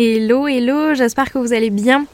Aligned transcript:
Hello, 0.00 0.46
hello, 0.46 0.94
j'espère 0.94 1.32
que 1.32 1.38
vous 1.38 1.52
allez 1.52 1.70
bien. 1.70 2.06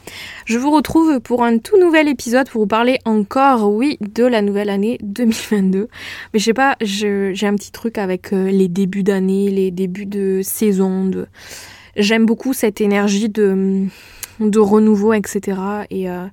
Je 0.45 0.57
vous 0.57 0.71
retrouve 0.71 1.19
pour 1.19 1.43
un 1.43 1.59
tout 1.59 1.79
nouvel 1.79 2.07
épisode 2.07 2.49
pour 2.49 2.61
vous 2.61 2.67
parler 2.67 2.97
encore, 3.05 3.71
oui, 3.71 3.99
de 4.01 4.23
la 4.23 4.41
nouvelle 4.41 4.71
année 4.71 4.97
2022. 5.03 5.87
Mais 6.33 6.39
je 6.39 6.43
sais 6.43 6.55
pas, 6.55 6.77
j'ai 6.81 7.35
un 7.43 7.53
petit 7.53 7.71
truc 7.71 7.99
avec 7.99 8.33
euh, 8.33 8.49
les 8.49 8.69
débuts 8.69 9.03
d'année, 9.03 9.51
les 9.51 9.69
débuts 9.69 10.07
de 10.07 10.41
saison. 10.41 11.11
J'aime 11.95 12.25
beaucoup 12.25 12.53
cette 12.53 12.81
énergie 12.81 13.29
de, 13.29 13.85
de 14.39 14.59
renouveau, 14.59 15.13
etc. 15.13 15.55
Et, 15.91 16.09
euh, 16.09 16.25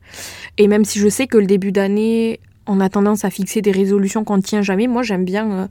et 0.57 0.69
même 0.69 0.87
si 0.87 1.01
je 1.01 1.09
sais 1.11 1.27
que 1.27 1.37
le 1.37 1.45
début 1.45 1.71
d'année 1.71 2.41
on 2.67 2.81
a 2.81 2.89
tendance 2.89 3.25
à 3.25 3.31
fixer 3.31 3.61
des 3.61 3.73
résolutions 3.73 4.25
qu'on 4.25 4.37
ne 4.37 4.43
tient 4.43 4.63
jamais. 4.63 4.87
Moi, 4.87 5.03
j'aime 5.03 5.25
bien 5.25 5.51
euh, 5.51 5.67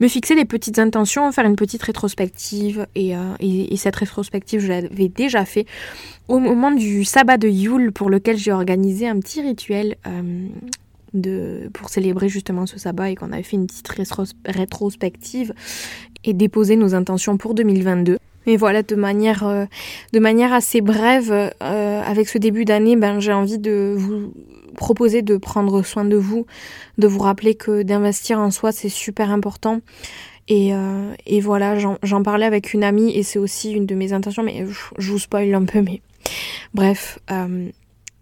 me 0.00 0.08
fixer 0.08 0.34
des 0.34 0.44
petites 0.44 0.78
intentions, 0.78 1.30
faire 1.32 1.46
une 1.46 1.56
petite 1.56 1.82
rétrospective. 1.82 2.86
Euh, 2.96 3.34
et, 3.38 3.76
cette 3.76 3.96
rétrospective, 3.96 4.60
je 4.60 4.68
l'avais 4.68 5.08
déjà 5.08 5.44
fait 5.44 5.66
au 6.28 6.38
moment 6.38 6.70
du 6.70 7.04
sabbat 7.04 7.36
de 7.36 7.48
Yule, 7.48 7.92
pour 7.92 8.10
lequel 8.10 8.36
j'ai 8.36 8.52
organisé 8.52 9.08
un 9.08 9.18
petit 9.18 9.40
rituel 9.40 9.96
euh, 10.06 11.68
pour 11.72 11.88
célébrer 11.88 12.28
justement 12.28 12.66
ce 12.66 12.78
sabbat 12.78 13.10
et 13.10 13.14
qu'on 13.14 13.32
avait 13.32 13.42
fait 13.42 13.56
une 13.56 13.66
petite 13.66 13.88
rétrospective 14.46 15.52
et 16.24 16.32
déposer 16.32 16.76
nos 16.76 16.94
intentions 16.94 17.36
pour 17.36 17.54
2022. 17.54 18.18
Mais 18.46 18.56
voilà, 18.56 18.82
de 18.82 18.96
manière, 18.96 19.68
de 20.12 20.18
manière 20.18 20.52
assez 20.52 20.80
brève, 20.80 21.52
avec 21.60 22.28
ce 22.28 22.38
début 22.38 22.64
d'année, 22.64 22.96
ben, 22.96 23.20
j'ai 23.20 23.32
envie 23.32 23.58
de 23.58 23.94
vous 23.96 24.32
proposer 24.82 25.22
de 25.22 25.36
prendre 25.36 25.84
soin 25.84 26.04
de 26.04 26.16
vous, 26.16 26.44
de 26.98 27.06
vous 27.06 27.20
rappeler 27.20 27.54
que 27.54 27.84
d'investir 27.84 28.40
en 28.40 28.50
soi, 28.50 28.72
c'est 28.72 28.88
super 28.88 29.30
important. 29.30 29.80
Et, 30.48 30.74
euh, 30.74 31.14
et 31.24 31.40
voilà, 31.40 31.78
j'en 31.78 32.22
parlais 32.24 32.46
avec 32.46 32.74
une 32.74 32.82
amie 32.82 33.16
et 33.16 33.22
c'est 33.22 33.38
aussi 33.38 33.70
une 33.70 33.86
de 33.86 33.94
mes 33.94 34.12
intentions, 34.12 34.42
mais 34.42 34.66
je, 34.98 35.12
vous 35.12 35.20
spoil 35.20 35.54
un 35.54 35.64
peu, 35.64 35.82
mais 35.82 36.02
bref, 36.74 37.20
euh, 37.30 37.68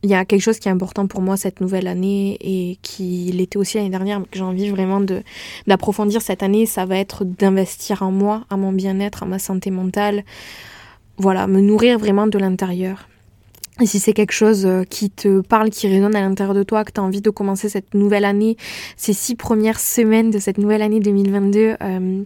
il 0.02 0.10
y 0.10 0.14
a 0.14 0.26
quelque 0.26 0.42
chose 0.42 0.58
qui 0.58 0.68
est 0.68 0.70
important 0.70 1.06
pour 1.06 1.22
moi 1.22 1.38
cette 1.38 1.62
nouvelle 1.62 1.86
année 1.86 2.36
et 2.42 2.78
qui 2.82 3.32
l'était 3.32 3.56
aussi 3.56 3.78
l'année 3.78 3.88
dernière, 3.88 4.20
mais 4.20 4.26
que 4.26 4.36
j'ai 4.36 4.44
envie 4.44 4.68
vraiment 4.68 5.00
d'approfondir 5.66 6.20
cette 6.20 6.42
année, 6.42 6.66
ça 6.66 6.84
va 6.84 6.98
être 6.98 7.24
d'investir 7.24 8.02
en 8.02 8.12
moi, 8.12 8.44
à 8.50 8.58
mon 8.58 8.72
bien-être, 8.72 9.22
à 9.22 9.26
ma 9.26 9.38
santé 9.38 9.70
mentale. 9.70 10.24
Voilà, 11.16 11.46
me 11.46 11.62
nourrir 11.62 11.98
vraiment 11.98 12.26
de 12.26 12.38
l'intérieur. 12.38 13.08
Et 13.80 13.86
si 13.86 13.98
c'est 13.98 14.12
quelque 14.12 14.32
chose 14.32 14.66
euh, 14.66 14.84
qui 14.84 15.10
te 15.10 15.40
parle, 15.40 15.70
qui 15.70 15.88
résonne 15.88 16.14
à 16.14 16.20
l'intérieur 16.20 16.54
de 16.54 16.62
toi, 16.62 16.84
que 16.84 16.92
tu 16.92 17.00
as 17.00 17.02
envie 17.02 17.22
de 17.22 17.30
commencer 17.30 17.68
cette 17.70 17.94
nouvelle 17.94 18.26
année, 18.26 18.56
ces 18.96 19.14
six 19.14 19.36
premières 19.36 19.80
semaines 19.80 20.30
de 20.30 20.38
cette 20.38 20.58
nouvelle 20.58 20.82
année 20.82 21.00
2022, 21.00 21.76
euh, 21.82 22.22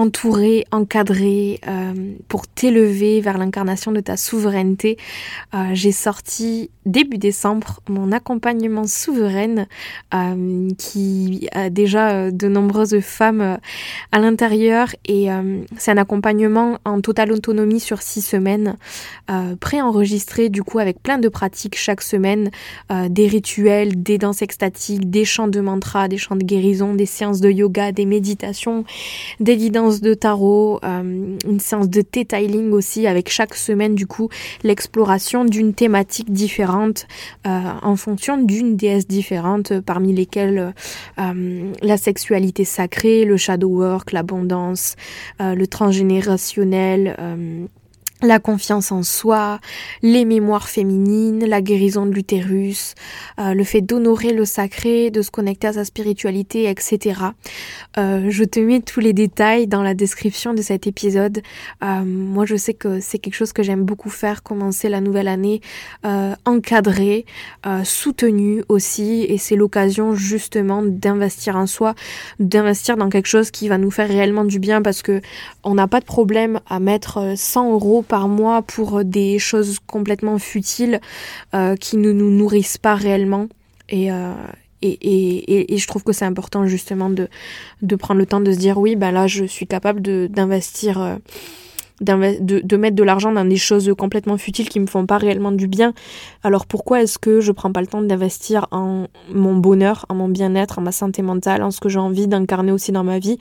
entouré, 0.00 0.64
encadré, 0.72 1.60
euh, 1.68 1.92
pour 2.28 2.46
t'élever 2.48 3.20
vers 3.20 3.36
l'incarnation 3.36 3.92
de 3.92 4.00
ta 4.00 4.16
souveraineté. 4.16 4.96
Euh, 5.54 5.70
j'ai 5.74 5.92
sorti 5.92 6.70
début 6.86 7.18
décembre 7.18 7.80
mon 7.86 8.10
accompagnement 8.10 8.86
souveraine 8.86 9.66
euh, 10.14 10.68
qui 10.78 11.48
a 11.52 11.68
déjà 11.68 12.30
de 12.30 12.48
nombreuses 12.48 12.98
femmes 13.00 13.58
à 14.10 14.18
l'intérieur 14.18 14.88
et 15.06 15.28
c'est 15.76 15.90
un 15.90 15.98
accompagnement 15.98 16.78
en 16.84 17.00
totale 17.00 17.32
autonomie 17.32 17.80
sur 17.80 18.00
six 18.00 18.22
semaines, 18.22 18.76
préenregistré 19.60 20.48
du 20.48 20.62
coup 20.62 20.78
avec 20.78 21.02
plein 21.02 21.18
de 21.18 21.28
pratiques 21.28 21.76
chaque 21.76 22.00
semaine, 22.02 22.50
des 23.08 23.26
rituels, 23.26 24.02
des 24.02 24.18
danses 24.18 24.42
extatiques, 24.42 25.10
des 25.10 25.24
chants 25.24 25.48
de 25.48 25.60
mantra, 25.60 26.08
des 26.08 26.18
chants 26.18 26.36
de 26.36 26.44
guérison, 26.44 26.94
des 26.94 27.06
séances 27.06 27.40
de 27.40 27.50
yoga, 27.50 27.92
des 27.92 28.06
méditations, 28.06 28.84
des 29.38 29.56
guidances 29.56 29.89
de 29.98 30.14
tarot, 30.14 30.78
euh, 30.84 31.36
une 31.44 31.60
séance 31.60 31.88
de 31.88 32.04
detailing 32.12 32.70
aussi 32.70 33.08
avec 33.08 33.28
chaque 33.28 33.56
semaine 33.56 33.96
du 33.96 34.06
coup 34.06 34.28
l'exploration 34.62 35.44
d'une 35.44 35.74
thématique 35.74 36.32
différente 36.32 37.08
euh, 37.46 37.60
en 37.82 37.96
fonction 37.96 38.38
d'une 38.38 38.76
déesse 38.76 39.08
différente 39.08 39.80
parmi 39.80 40.12
lesquelles 40.12 40.72
euh, 41.18 41.72
la 41.82 41.96
sexualité 41.96 42.64
sacrée, 42.64 43.24
le 43.24 43.36
shadow 43.36 43.68
work, 43.68 44.12
l'abondance, 44.12 44.94
le 45.40 45.66
transgénérationnel 45.66 47.16
la 48.22 48.38
confiance 48.38 48.92
en 48.92 49.02
soi, 49.02 49.60
les 50.02 50.24
mémoires 50.24 50.68
féminines, 50.68 51.44
la 51.44 51.62
guérison 51.62 52.06
de 52.06 52.12
l'utérus, 52.12 52.94
euh, 53.38 53.54
le 53.54 53.64
fait 53.64 53.80
d'honorer 53.80 54.32
le 54.32 54.44
sacré, 54.44 55.10
de 55.10 55.22
se 55.22 55.30
connecter 55.30 55.68
à 55.68 55.72
sa 55.74 55.84
spiritualité, 55.84 56.68
etc. 56.68 57.20
Euh, 57.98 58.26
je 58.28 58.44
te 58.44 58.60
mets 58.60 58.80
tous 58.80 59.00
les 59.00 59.12
détails 59.12 59.66
dans 59.66 59.82
la 59.82 59.94
description 59.94 60.54
de 60.54 60.62
cet 60.62 60.86
épisode. 60.86 61.40
Euh, 61.82 62.04
moi, 62.04 62.44
je 62.44 62.56
sais 62.56 62.74
que 62.74 63.00
c'est 63.00 63.18
quelque 63.18 63.34
chose 63.34 63.52
que 63.52 63.62
j'aime 63.62 63.84
beaucoup 63.84 64.10
faire, 64.10 64.42
commencer 64.42 64.88
la 64.88 65.00
nouvelle 65.00 65.28
année 65.28 65.60
encadré, 66.44 67.24
soutenu 67.84 68.62
aussi, 68.68 69.24
et 69.28 69.38
c'est 69.38 69.56
l'occasion 69.56 70.14
justement 70.14 70.82
d'investir 70.82 71.56
en 71.56 71.66
soi, 71.66 71.94
d'investir 72.38 72.96
dans 72.96 73.08
quelque 73.08 73.26
chose 73.26 73.50
qui 73.50 73.68
va 73.68 73.78
nous 73.78 73.90
faire 73.90 74.08
réellement 74.08 74.44
du 74.44 74.58
bien, 74.58 74.82
parce 74.82 75.02
que 75.02 75.20
on 75.64 75.74
n'a 75.74 75.86
pas 75.86 76.00
de 76.00 76.04
problème 76.04 76.60
à 76.68 76.80
mettre 76.80 77.34
100 77.36 77.72
euros 77.72 78.02
par 78.10 78.26
mois 78.26 78.60
pour 78.60 79.04
des 79.04 79.38
choses 79.38 79.78
complètement 79.86 80.38
futiles 80.38 81.00
euh, 81.54 81.76
qui 81.76 81.96
ne 81.96 82.10
nous 82.10 82.30
nourrissent 82.30 82.76
pas 82.76 82.96
réellement. 82.96 83.46
Et, 83.88 84.10
euh, 84.10 84.34
et, 84.82 84.88
et, 84.88 85.74
et, 85.74 85.78
je 85.78 85.86
trouve 85.86 86.02
que 86.02 86.12
c'est 86.12 86.24
important 86.24 86.66
justement 86.66 87.08
de, 87.08 87.28
de 87.82 87.96
prendre 87.96 88.18
le 88.18 88.26
temps 88.26 88.40
de 88.40 88.50
se 88.52 88.58
dire 88.58 88.78
oui, 88.78 88.96
ben 88.96 89.12
là 89.12 89.28
je 89.28 89.44
suis 89.44 89.66
capable 89.66 90.00
d'investir 90.28 91.00
euh, 91.00 91.16
de, 92.00 92.76
mettre 92.76 92.96
de 92.96 93.02
l'argent 93.02 93.32
dans 93.32 93.44
des 93.44 93.56
choses 93.56 93.92
complètement 93.96 94.38
futiles 94.38 94.68
qui 94.68 94.80
me 94.80 94.86
font 94.86 95.06
pas 95.06 95.18
réellement 95.18 95.52
du 95.52 95.66
bien. 95.66 95.92
Alors 96.42 96.66
pourquoi 96.66 97.02
est-ce 97.02 97.18
que 97.18 97.40
je 97.40 97.52
prends 97.52 97.72
pas 97.72 97.80
le 97.80 97.86
temps 97.86 98.02
d'investir 98.02 98.66
en 98.70 99.06
mon 99.32 99.56
bonheur, 99.56 100.06
en 100.08 100.14
mon 100.14 100.28
bien-être, 100.28 100.78
en 100.78 100.82
ma 100.82 100.92
santé 100.92 101.22
mentale, 101.22 101.62
en 101.62 101.70
ce 101.70 101.80
que 101.80 101.88
j'ai 101.88 101.98
envie 101.98 102.26
d'incarner 102.26 102.72
aussi 102.72 102.92
dans 102.92 103.04
ma 103.04 103.18
vie? 103.18 103.38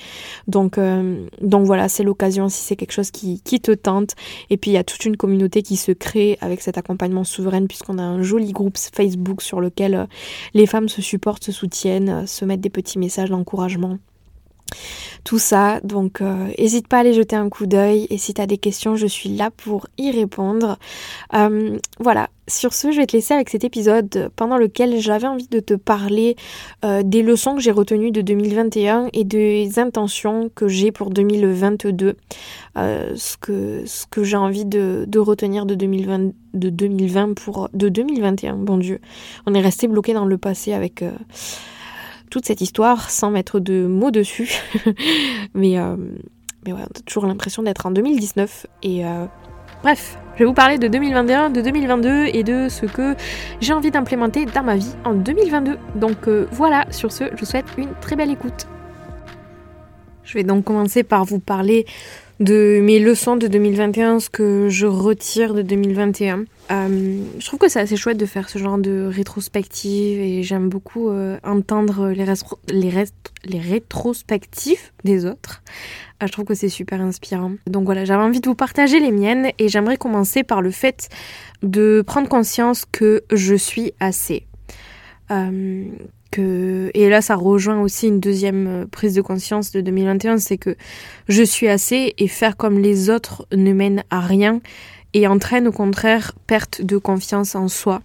Donc 0.48 0.78
euh, 0.78 1.26
donc 1.42 1.66
voilà, 1.66 1.90
c'est 1.90 2.04
l'occasion 2.04 2.50
si 2.50 2.62
c'est 2.64 2.76
quelque 2.76 2.92
chose 2.92 3.12
qui, 3.12 3.42
qui 3.42 3.60
te 3.60 3.72
tente. 3.72 4.16
Et 4.50 4.58
puis 4.58 4.72
il 4.72 4.74
y 4.74 4.78
a 4.78 4.84
toute 4.84 5.06
une 5.06 5.18
communauté 5.18 5.62
qui 5.62 5.78
se 5.78 5.92
crée 5.92 6.38
avec 6.42 6.62
cet 6.62 6.78
accompagnement 6.78 7.24
souverain 7.24 7.66
puisqu'on 7.66 7.98
a 7.98 8.04
un 8.04 8.22
joli 8.22 8.52
groupe 8.52 8.78
Facebook 8.78 9.42
sur 9.42 9.62
lequel 9.62 9.96
euh, 9.96 10.06
les 10.54 10.66
femmes 10.66 10.90
se 10.90 11.02
supportent, 11.02 11.44
se 11.44 11.52
soutiennent, 11.52 12.10
euh, 12.10 12.26
se 12.26 12.46
mettent 12.46 12.62
des 12.62 12.70
petits 12.70 13.00
messages 13.00 13.30
d'encouragement 13.30 14.00
tout 15.24 15.40
ça. 15.40 15.80
Donc 15.84 16.22
n'hésite 16.22 16.86
euh, 16.86 16.90
pas 16.90 16.98
à 16.98 17.00
aller 17.02 17.14
jeter 17.14 17.36
un 17.36 17.50
coup 17.50 17.66
d'œil 17.66 18.08
et 18.10 18.18
si 18.18 18.34
tu 18.34 18.42
as 18.42 18.48
des 18.48 18.58
questions, 18.58 18.96
je 18.96 19.08
suis 19.08 19.30
là 19.30 19.52
pour 19.52 19.88
y 19.98 20.12
répondre. 20.12 20.78
Euh, 21.34 21.78
voilà, 22.00 22.30
sur 22.48 22.74
ce, 22.74 22.92
je 22.92 22.98
vais 22.98 23.06
te 23.06 23.16
laisser 23.16 23.34
avec 23.34 23.50
cet 23.50 23.64
épisode 23.64 24.32
pendant 24.36 24.58
lequel 24.58 25.00
j'avais 25.00 25.28
envie 25.28 25.48
de 25.48 25.60
te 25.60 25.74
parler 25.74 26.36
euh, 26.84 27.04
des 27.04 27.22
leçons 27.22 27.56
que 27.56 27.62
j'ai 27.62 27.72
retenues 27.72 28.12
de 28.12 28.22
2021 28.22 29.10
et 29.14 29.24
des 29.24 29.78
intentions 29.78 30.50
que 30.54 30.68
j'ai 30.68 30.92
pour 30.92 31.10
2022. 31.12 32.16
ce 32.76 33.38
que, 33.38 34.24
j'ai 34.24 34.38
envie 34.38 34.66
de, 34.66 35.20
retenir 35.20 35.66
de 35.66 35.76
2020, 35.76 36.32
de 36.54 36.70
2020 36.70 37.36
pour... 37.36 37.70
de 37.74 37.90
2021, 37.90 38.56
bon 38.56 38.78
Dieu. 38.78 39.00
On 39.46 39.54
est 39.54 39.62
resté 39.62 39.88
bloqué 39.88 40.14
dans 40.14 40.26
le 40.26 40.38
passé 40.38 40.74
avec 40.74 41.04
toute 42.30 42.46
cette 42.46 42.62
histoire 42.62 43.10
sans 43.10 43.32
mettre 43.32 43.60
de 43.60 43.86
mots 43.86 44.12
dessus. 44.12 44.62
mais 45.54 45.78
euh, 45.80 45.96
mais 46.66 46.74
ouais, 46.74 46.82
on 46.82 47.00
a 47.00 47.02
toujours 47.06 47.26
l'impression 47.26 47.64
d'être 47.64 47.86
en 47.86 47.92
2019. 47.92 48.68
Et 48.84 49.06
euh, 49.06 49.26
bref, 49.82 50.18
je 50.36 50.40
vais 50.40 50.46
vous 50.46 50.54
parler 50.54 50.78
de 50.78 50.88
2021, 50.88 51.50
de 51.50 51.62
2022 51.62 52.26
et 52.34 52.44
de 52.44 52.68
ce 52.70 52.86
que 52.86 53.16
j'ai 53.62 53.74
envie 53.74 53.92
d'implémenter 53.92 54.46
dans 54.46 54.64
ma 54.64 54.76
vie 54.76 54.94
en 55.06 55.14
2022. 55.14 55.78
Donc 55.96 56.28
euh, 56.28 56.48
voilà, 56.52 56.86
sur 56.92 57.12
ce, 57.12 57.26
je 57.34 57.40
vous 57.40 57.46
souhaite 57.46 57.66
une 57.78 57.94
très 58.02 58.16
belle 58.16 58.32
écoute. 58.32 58.68
Je 60.24 60.38
vais 60.38 60.44
donc 60.44 60.66
commencer 60.66 61.04
par 61.04 61.26
vous 61.26 61.40
parler 61.40 61.86
de 62.40 62.80
mes 62.82 63.00
leçons 63.00 63.36
de 63.36 63.48
2021, 63.48 64.20
ce 64.20 64.30
que 64.30 64.70
je 64.70 64.86
retire 64.86 65.54
de 65.54 65.62
2021. 65.62 66.46
Euh, 66.72 67.24
je 67.38 67.46
trouve 67.46 67.60
que 67.60 67.68
c'est 67.68 67.80
assez 67.80 67.98
chouette 67.98 68.18
de 68.18 68.26
faire 68.26 68.48
ce 68.48 68.60
genre 68.60 68.78
de 68.78 69.10
rétrospective 69.12 70.20
et 70.20 70.44
j'aime 70.44 70.70
beaucoup 70.70 71.10
euh, 71.10 71.38
entendre 71.44 72.10
les, 72.10 72.26
les, 72.70 73.04
les 73.44 73.60
rétrospectives 73.60 74.92
des 75.04 75.26
autres. 75.26 75.64
Euh, 76.24 76.28
je 76.28 76.32
trouve 76.32 76.46
que 76.46 76.54
c'est 76.54 76.70
super 76.70 77.02
inspirant. 77.02 77.54
Donc 77.68 77.84
voilà, 77.86 78.06
j'avais 78.06 78.24
envie 78.24 78.40
de 78.40 78.48
vous 78.48 78.56
partager 78.56 79.00
les 79.00 79.12
miennes 79.12 79.52
et 79.58 79.68
j'aimerais 79.68 79.98
commencer 79.98 80.44
par 80.44 80.62
le 80.62 80.72
fait 80.72 81.10
de 81.62 82.02
prendre 82.08 82.30
conscience 82.30 82.86
que 82.90 83.24
je 83.32 83.56
suis 83.56 83.94
assez. 84.00 84.46
Et 86.38 87.10
là, 87.10 87.22
ça 87.22 87.36
rejoint 87.36 87.82
aussi 87.82 88.08
une 88.08 88.20
deuxième 88.20 88.88
prise 88.92 89.16
de 89.16 89.22
conscience 89.22 89.72
de 89.72 89.82
2021, 89.82 90.38
c'est 90.38 90.58
que 90.58 90.76
je 91.28 91.44
suis 91.44 91.68
assez 91.68 92.14
et 92.18 92.28
faire 92.28 92.56
comme 92.56 92.80
les 92.80 93.10
autres 93.10 93.46
ne 93.52 93.74
mène 93.74 94.04
à 94.10 94.22
rien 94.22 94.62
et 95.14 95.28
entraîne 95.28 95.68
au 95.68 95.72
contraire 95.72 96.34
perte 96.48 96.82
de 96.82 96.98
confiance 96.98 97.56
en 97.56 97.68
soi. 97.68 98.02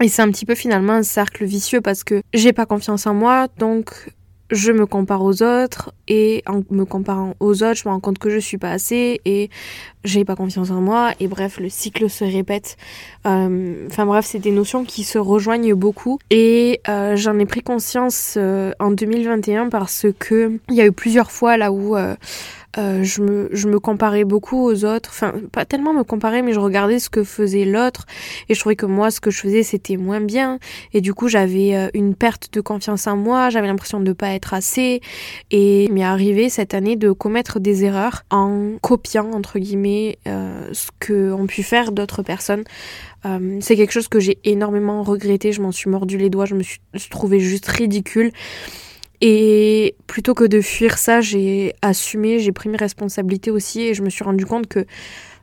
Et 0.00 0.08
c'est 0.08 0.22
un 0.22 0.30
petit 0.30 0.46
peu 0.46 0.54
finalement 0.54 0.94
un 0.94 1.02
cercle 1.02 1.44
vicieux 1.44 1.80
parce 1.80 2.04
que 2.04 2.22
j'ai 2.34 2.52
pas 2.52 2.66
confiance 2.66 3.06
en 3.06 3.14
moi, 3.14 3.48
donc 3.58 4.10
je 4.52 4.70
me 4.70 4.86
compare 4.86 5.22
aux 5.22 5.42
autres 5.42 5.92
et 6.08 6.42
en 6.46 6.62
me 6.70 6.84
comparant 6.84 7.34
aux 7.40 7.62
autres, 7.62 7.74
je 7.74 7.88
me 7.88 7.92
rends 7.92 8.00
compte 8.00 8.18
que 8.18 8.30
je 8.30 8.38
suis 8.38 8.58
pas 8.58 8.70
assez 8.70 9.20
et 9.24 9.48
j'ai 10.04 10.24
pas 10.24 10.36
confiance 10.36 10.70
en 10.70 10.80
moi 10.80 11.12
et 11.20 11.26
bref, 11.26 11.58
le 11.58 11.70
cycle 11.70 12.10
se 12.10 12.24
répète. 12.24 12.76
Euh, 13.26 13.86
enfin 13.86 14.04
bref, 14.04 14.26
c'est 14.26 14.38
des 14.38 14.50
notions 14.50 14.84
qui 14.84 15.04
se 15.04 15.18
rejoignent 15.18 15.74
beaucoup 15.74 16.18
et 16.30 16.80
euh, 16.88 17.16
j'en 17.16 17.38
ai 17.38 17.46
pris 17.46 17.62
conscience 17.62 18.34
euh, 18.36 18.72
en 18.78 18.90
2021 18.90 19.70
parce 19.70 20.06
que 20.18 20.58
il 20.68 20.74
y 20.74 20.82
a 20.82 20.86
eu 20.86 20.92
plusieurs 20.92 21.30
fois 21.30 21.56
là 21.56 21.72
où 21.72 21.96
euh, 22.78 23.02
je, 23.02 23.22
me, 23.22 23.48
je 23.52 23.68
me 23.68 23.78
comparais 23.78 24.24
beaucoup 24.24 24.64
aux 24.64 24.84
autres. 24.84 25.10
Enfin, 25.10 25.34
pas 25.52 25.64
tellement 25.64 25.92
me 25.92 26.04
comparer, 26.04 26.42
mais 26.42 26.52
je 26.52 26.60
regardais 26.60 26.98
ce 26.98 27.10
que 27.10 27.24
faisait 27.24 27.64
l'autre. 27.64 28.06
Et 28.48 28.54
je 28.54 28.60
trouvais 28.60 28.76
que 28.76 28.86
moi, 28.86 29.10
ce 29.10 29.20
que 29.20 29.30
je 29.30 29.40
faisais, 29.40 29.62
c'était 29.62 29.96
moins 29.96 30.20
bien. 30.20 30.58
Et 30.92 31.00
du 31.00 31.12
coup, 31.14 31.28
j'avais 31.28 31.74
euh, 31.76 31.88
une 31.94 32.14
perte 32.14 32.52
de 32.52 32.60
confiance 32.60 33.06
en 33.06 33.16
moi. 33.16 33.50
J'avais 33.50 33.66
l'impression 33.66 34.00
de 34.00 34.04
ne 34.04 34.12
pas 34.12 34.30
être 34.30 34.54
assez. 34.54 35.00
Et 35.50 35.84
il 35.84 35.92
m'est 35.92 36.04
arrivé 36.04 36.48
cette 36.48 36.74
année 36.74 36.96
de 36.96 37.12
commettre 37.12 37.60
des 37.60 37.84
erreurs 37.84 38.22
en 38.30 38.72
copiant, 38.80 39.30
entre 39.32 39.58
guillemets, 39.58 40.18
euh, 40.26 40.68
ce 40.72 40.88
qu'ont 40.98 41.46
pu 41.46 41.62
faire 41.62 41.92
d'autres 41.92 42.22
personnes. 42.22 42.64
Euh, 43.24 43.58
c'est 43.60 43.76
quelque 43.76 43.92
chose 43.92 44.08
que 44.08 44.20
j'ai 44.20 44.38
énormément 44.44 45.02
regretté. 45.02 45.52
Je 45.52 45.60
m'en 45.60 45.72
suis 45.72 45.90
mordu 45.90 46.18
les 46.18 46.30
doigts. 46.30 46.46
Je 46.46 46.54
me 46.54 46.62
suis 46.62 46.80
trouvée 47.10 47.40
juste 47.40 47.66
ridicule. 47.66 48.32
Et 49.24 49.94
plutôt 50.08 50.34
que 50.34 50.44
de 50.44 50.60
fuir 50.60 50.98
ça, 50.98 51.20
j'ai 51.20 51.74
assumé, 51.80 52.40
j'ai 52.40 52.50
pris 52.50 52.68
mes 52.68 52.76
responsabilités 52.76 53.52
aussi 53.52 53.82
et 53.82 53.94
je 53.94 54.02
me 54.02 54.10
suis 54.10 54.24
rendu 54.24 54.44
compte 54.44 54.66
que 54.66 54.84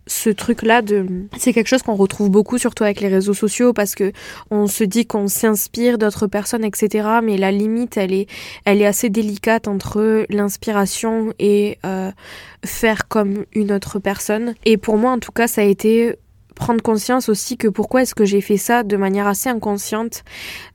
ce 0.05 0.29
truc 0.29 0.63
là 0.63 0.81
de 0.81 1.05
c'est 1.37 1.53
quelque 1.53 1.67
chose 1.67 1.83
qu'on 1.83 1.95
retrouve 1.95 2.29
beaucoup 2.29 2.57
surtout 2.57 2.83
avec 2.83 2.99
les 2.99 3.07
réseaux 3.07 3.35
sociaux 3.35 3.73
parce 3.73 3.93
que 3.93 4.11
on 4.49 4.65
se 4.65 4.83
dit 4.83 5.05
qu'on 5.05 5.27
s'inspire 5.27 5.99
d'autres 5.99 6.25
personnes 6.25 6.65
etc 6.65 7.07
mais 7.23 7.37
la 7.37 7.51
limite 7.51 7.95
elle 7.95 8.13
est 8.13 8.27
elle 8.65 8.81
est 8.81 8.87
assez 8.87 9.09
délicate 9.09 9.67
entre 9.67 10.25
l'inspiration 10.29 11.31
et 11.37 11.77
euh, 11.85 12.11
faire 12.65 13.07
comme 13.07 13.45
une 13.53 13.71
autre 13.71 13.99
personne. 13.99 14.55
Et 14.65 14.77
pour 14.77 14.97
moi 14.97 15.11
en 15.11 15.19
tout 15.19 15.31
cas 15.31 15.47
ça 15.47 15.61
a 15.61 15.65
été 15.65 16.15
prendre 16.59 16.83
conscience 16.83 17.29
aussi 17.29 17.57
que 17.57 17.67
pourquoi 17.67 18.03
est-ce 18.03 18.13
que 18.13 18.25
j'ai 18.25 18.41
fait 18.41 18.57
ça 18.57 18.83
de 18.83 18.97
manière 18.97 19.25
assez 19.25 19.49
inconsciente, 19.49 20.23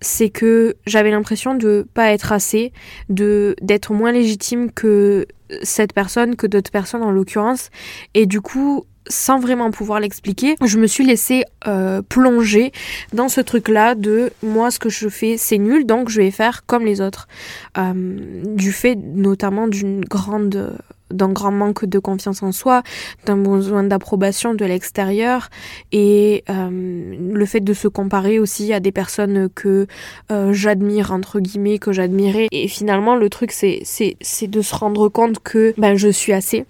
c'est 0.01 0.31
que 0.31 0.75
j'avais 0.87 1.11
l'impression 1.11 1.55
de 1.55 1.87
pas 1.95 2.11
être 2.11 2.33
assez, 2.33 2.73
de 3.11 3.55
d'être 3.61 3.93
moins 3.93 4.11
légitime 4.11 4.73
que 4.73 5.27
cette 5.63 5.93
personne, 5.93 6.35
que 6.35 6.49
d'autres 6.49 6.73
personnes 6.73 7.03
en 7.03 7.13
l'occurrence, 7.13 7.71
et 8.15 8.27
du 8.27 8.41
coup 8.41 8.85
sans 9.07 9.39
vraiment 9.39 9.71
pouvoir 9.71 10.01
l'expliquer, 10.01 10.57
je 10.65 10.79
me 10.79 10.87
suis 10.87 11.05
laissée 11.05 11.45
euh, 11.67 12.01
plonger 12.01 12.73
dans 13.13 13.29
ce 13.29 13.43
truc-là 13.43 13.95
de 13.95 14.33
moi 14.43 14.71
ce 14.71 14.79
que 14.79 14.89
je 14.89 15.11
fais 15.11 15.37
c'est 15.37 15.59
nul 15.59 15.85
donc 15.85 16.09
je 16.09 16.23
vais 16.23 16.31
faire 16.31 16.65
comme 16.65 16.87
les 16.87 17.03
autres. 17.03 17.29
Euh, 17.77 17.93
du 17.93 18.73
fait 18.73 18.95
notamment 18.97 19.69
d'une 19.69 20.01
grande 20.01 20.79
d'un 21.15 21.33
grand 21.33 21.53
manque 21.53 21.85
de 21.85 21.99
confiance 21.99 22.43
en 22.43 22.53
soi, 22.53 22.83
d'un 23.27 23.37
besoin 23.37 23.83
d'approbation 23.85 24.55
de 24.55 24.65
l'extérieur 24.65 25.49
et 25.93 26.45
euh, 26.51 27.17
le 27.33 27.47
fait 27.47 27.61
de 27.61 27.73
se 27.73 27.89
comparer 27.89 28.39
aussi 28.39 28.73
à 28.73 28.81
des 28.81 28.93
personnes 28.93 29.49
que 29.55 29.87
euh, 30.31 30.53
j'admire 30.53 31.13
entre 31.13 31.41
guillemets, 31.41 31.79
que 31.79 31.93
j'admirais. 31.93 32.49
Et 32.51 32.69
finalement 32.69 33.17
le 33.17 33.31
truc 33.31 33.53
c'est 33.53 33.83
c'est 33.85 34.47
de 34.47 34.63
se 34.63 34.75
rendre 34.75 35.09
compte 35.09 35.39
que 35.41 35.75
ben 35.79 35.97
je 35.97 36.09
suis 36.09 36.33
assez 36.33 36.67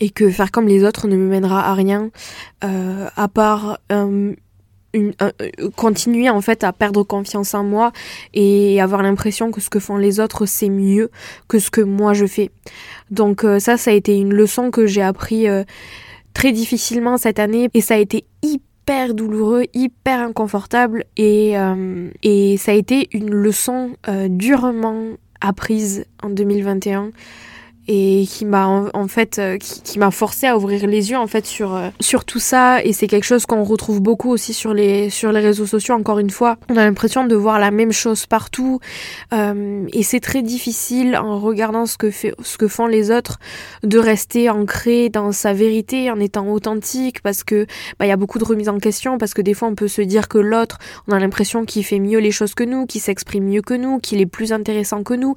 et 0.00 0.10
que 0.10 0.30
faire 0.30 0.50
comme 0.50 0.68
les 0.68 0.84
autres 0.84 1.08
ne 1.08 1.16
me 1.16 1.28
mènera 1.28 1.68
à 1.68 1.74
rien 1.74 2.10
euh, 2.64 3.08
à 3.16 3.28
part 3.28 3.78
une, 4.94 5.12
continuer 5.76 6.30
en 6.30 6.40
fait 6.40 6.64
à 6.64 6.72
perdre 6.72 7.02
confiance 7.02 7.54
en 7.54 7.64
moi 7.64 7.92
et 8.34 8.80
avoir 8.80 9.02
l'impression 9.02 9.50
que 9.50 9.60
ce 9.60 9.70
que 9.70 9.78
font 9.78 9.96
les 9.96 10.20
autres 10.20 10.46
c'est 10.46 10.68
mieux 10.68 11.10
que 11.46 11.58
ce 11.58 11.70
que 11.70 11.80
moi 11.80 12.14
je 12.14 12.26
fais. 12.26 12.50
Donc 13.10 13.44
euh, 13.44 13.58
ça 13.58 13.76
ça 13.76 13.90
a 13.90 13.94
été 13.94 14.16
une 14.16 14.32
leçon 14.32 14.70
que 14.70 14.86
j'ai 14.86 15.02
appris 15.02 15.48
euh, 15.48 15.64
très 16.32 16.52
difficilement 16.52 17.18
cette 17.18 17.38
année 17.38 17.68
et 17.74 17.80
ça 17.80 17.94
a 17.94 17.98
été 17.98 18.24
hyper 18.42 19.12
douloureux, 19.14 19.64
hyper 19.74 20.20
inconfortable 20.20 21.04
et, 21.16 21.58
euh, 21.58 22.08
et 22.22 22.56
ça 22.56 22.72
a 22.72 22.74
été 22.74 23.08
une 23.12 23.30
leçon 23.30 23.96
durement 24.28 25.16
apprise 25.40 26.06
en 26.22 26.30
2021 26.30 27.10
et 27.88 28.26
qui 28.28 28.44
m'a 28.44 28.66
en, 28.66 29.08
fait 29.08 29.38
euh, 29.38 29.56
qui, 29.56 29.98
m'a 29.98 30.10
forcé 30.10 30.46
à 30.46 30.58
ouvrir 30.58 30.86
les 30.86 31.10
yeux 31.10 31.16
en 31.16 31.26
fait 31.26 31.46
sur 31.46 31.74
euh, 31.74 31.88
sur 32.00 32.26
tout 32.26 32.38
ça. 32.38 32.84
Et 32.84 32.92
c'est 32.92 33.06
quelque 33.06 33.24
chose 33.24 33.46
qu'on 33.46 33.64
retrouve 33.64 34.00
beaucoup 34.00 34.30
aussi 34.30 34.52
sur 34.52 34.74
les 34.74 35.08
sur 35.08 35.32
les 35.32 35.40
réseaux 35.40 35.64
sociaux 35.64 35.94
encore 35.94 36.18
une 36.18 36.28
fois. 36.28 36.58
On 36.68 36.76
a 36.76 36.84
l'impression 36.84 37.24
de 37.24 37.34
voir 37.34 37.58
la 37.58 37.70
même 37.70 37.92
chose 37.92 38.26
partout. 38.26 38.78
Euh, 39.32 39.86
et 39.94 40.02
c'est 40.02 40.20
très 40.20 40.42
difficile 40.42 41.16
en 41.16 41.38
regardant 41.38 41.86
ce 41.86 41.96
que 41.96 42.10
fait 42.10 42.34
ce 42.42 42.58
que 42.58 42.68
font 42.68 42.86
les 42.86 43.10
autres 43.10 43.38
de 43.82 43.98
rester 43.98 44.50
ancré 44.50 45.08
dans 45.08 45.32
sa 45.32 45.54
vérité 45.54 46.10
en 46.10 46.20
étant 46.20 46.46
authentique 46.52 47.22
parce 47.22 47.42
que 47.42 47.66
bah 47.98 48.04
il 48.04 48.10
y 48.10 48.12
a 48.12 48.16
beaucoup 48.16 48.38
de 48.38 48.44
remises 48.44 48.68
en 48.68 48.78
question 48.78 49.16
parce 49.16 49.32
que 49.32 49.40
des 49.40 49.54
fois 49.54 49.68
on 49.68 49.74
peut 49.74 49.88
se 49.88 50.02
dire 50.02 50.28
que 50.28 50.38
l'autre 50.38 50.76
on 51.06 51.12
a 51.12 51.18
l'impression 51.18 51.64
qu'il 51.64 51.84
fait 51.84 52.00
mieux 52.00 52.18
les 52.18 52.32
choses 52.32 52.54
que 52.54 52.64
nous 52.64 52.84
qu'il 52.84 53.00
s'exprime 53.00 53.44
mieux 53.44 53.62
que 53.62 53.74
nous 53.74 53.98
qu'il 53.98 54.20
est 54.20 54.26
plus 54.26 54.52
intéressant 54.52 55.02
que 55.02 55.14
nous. 55.14 55.36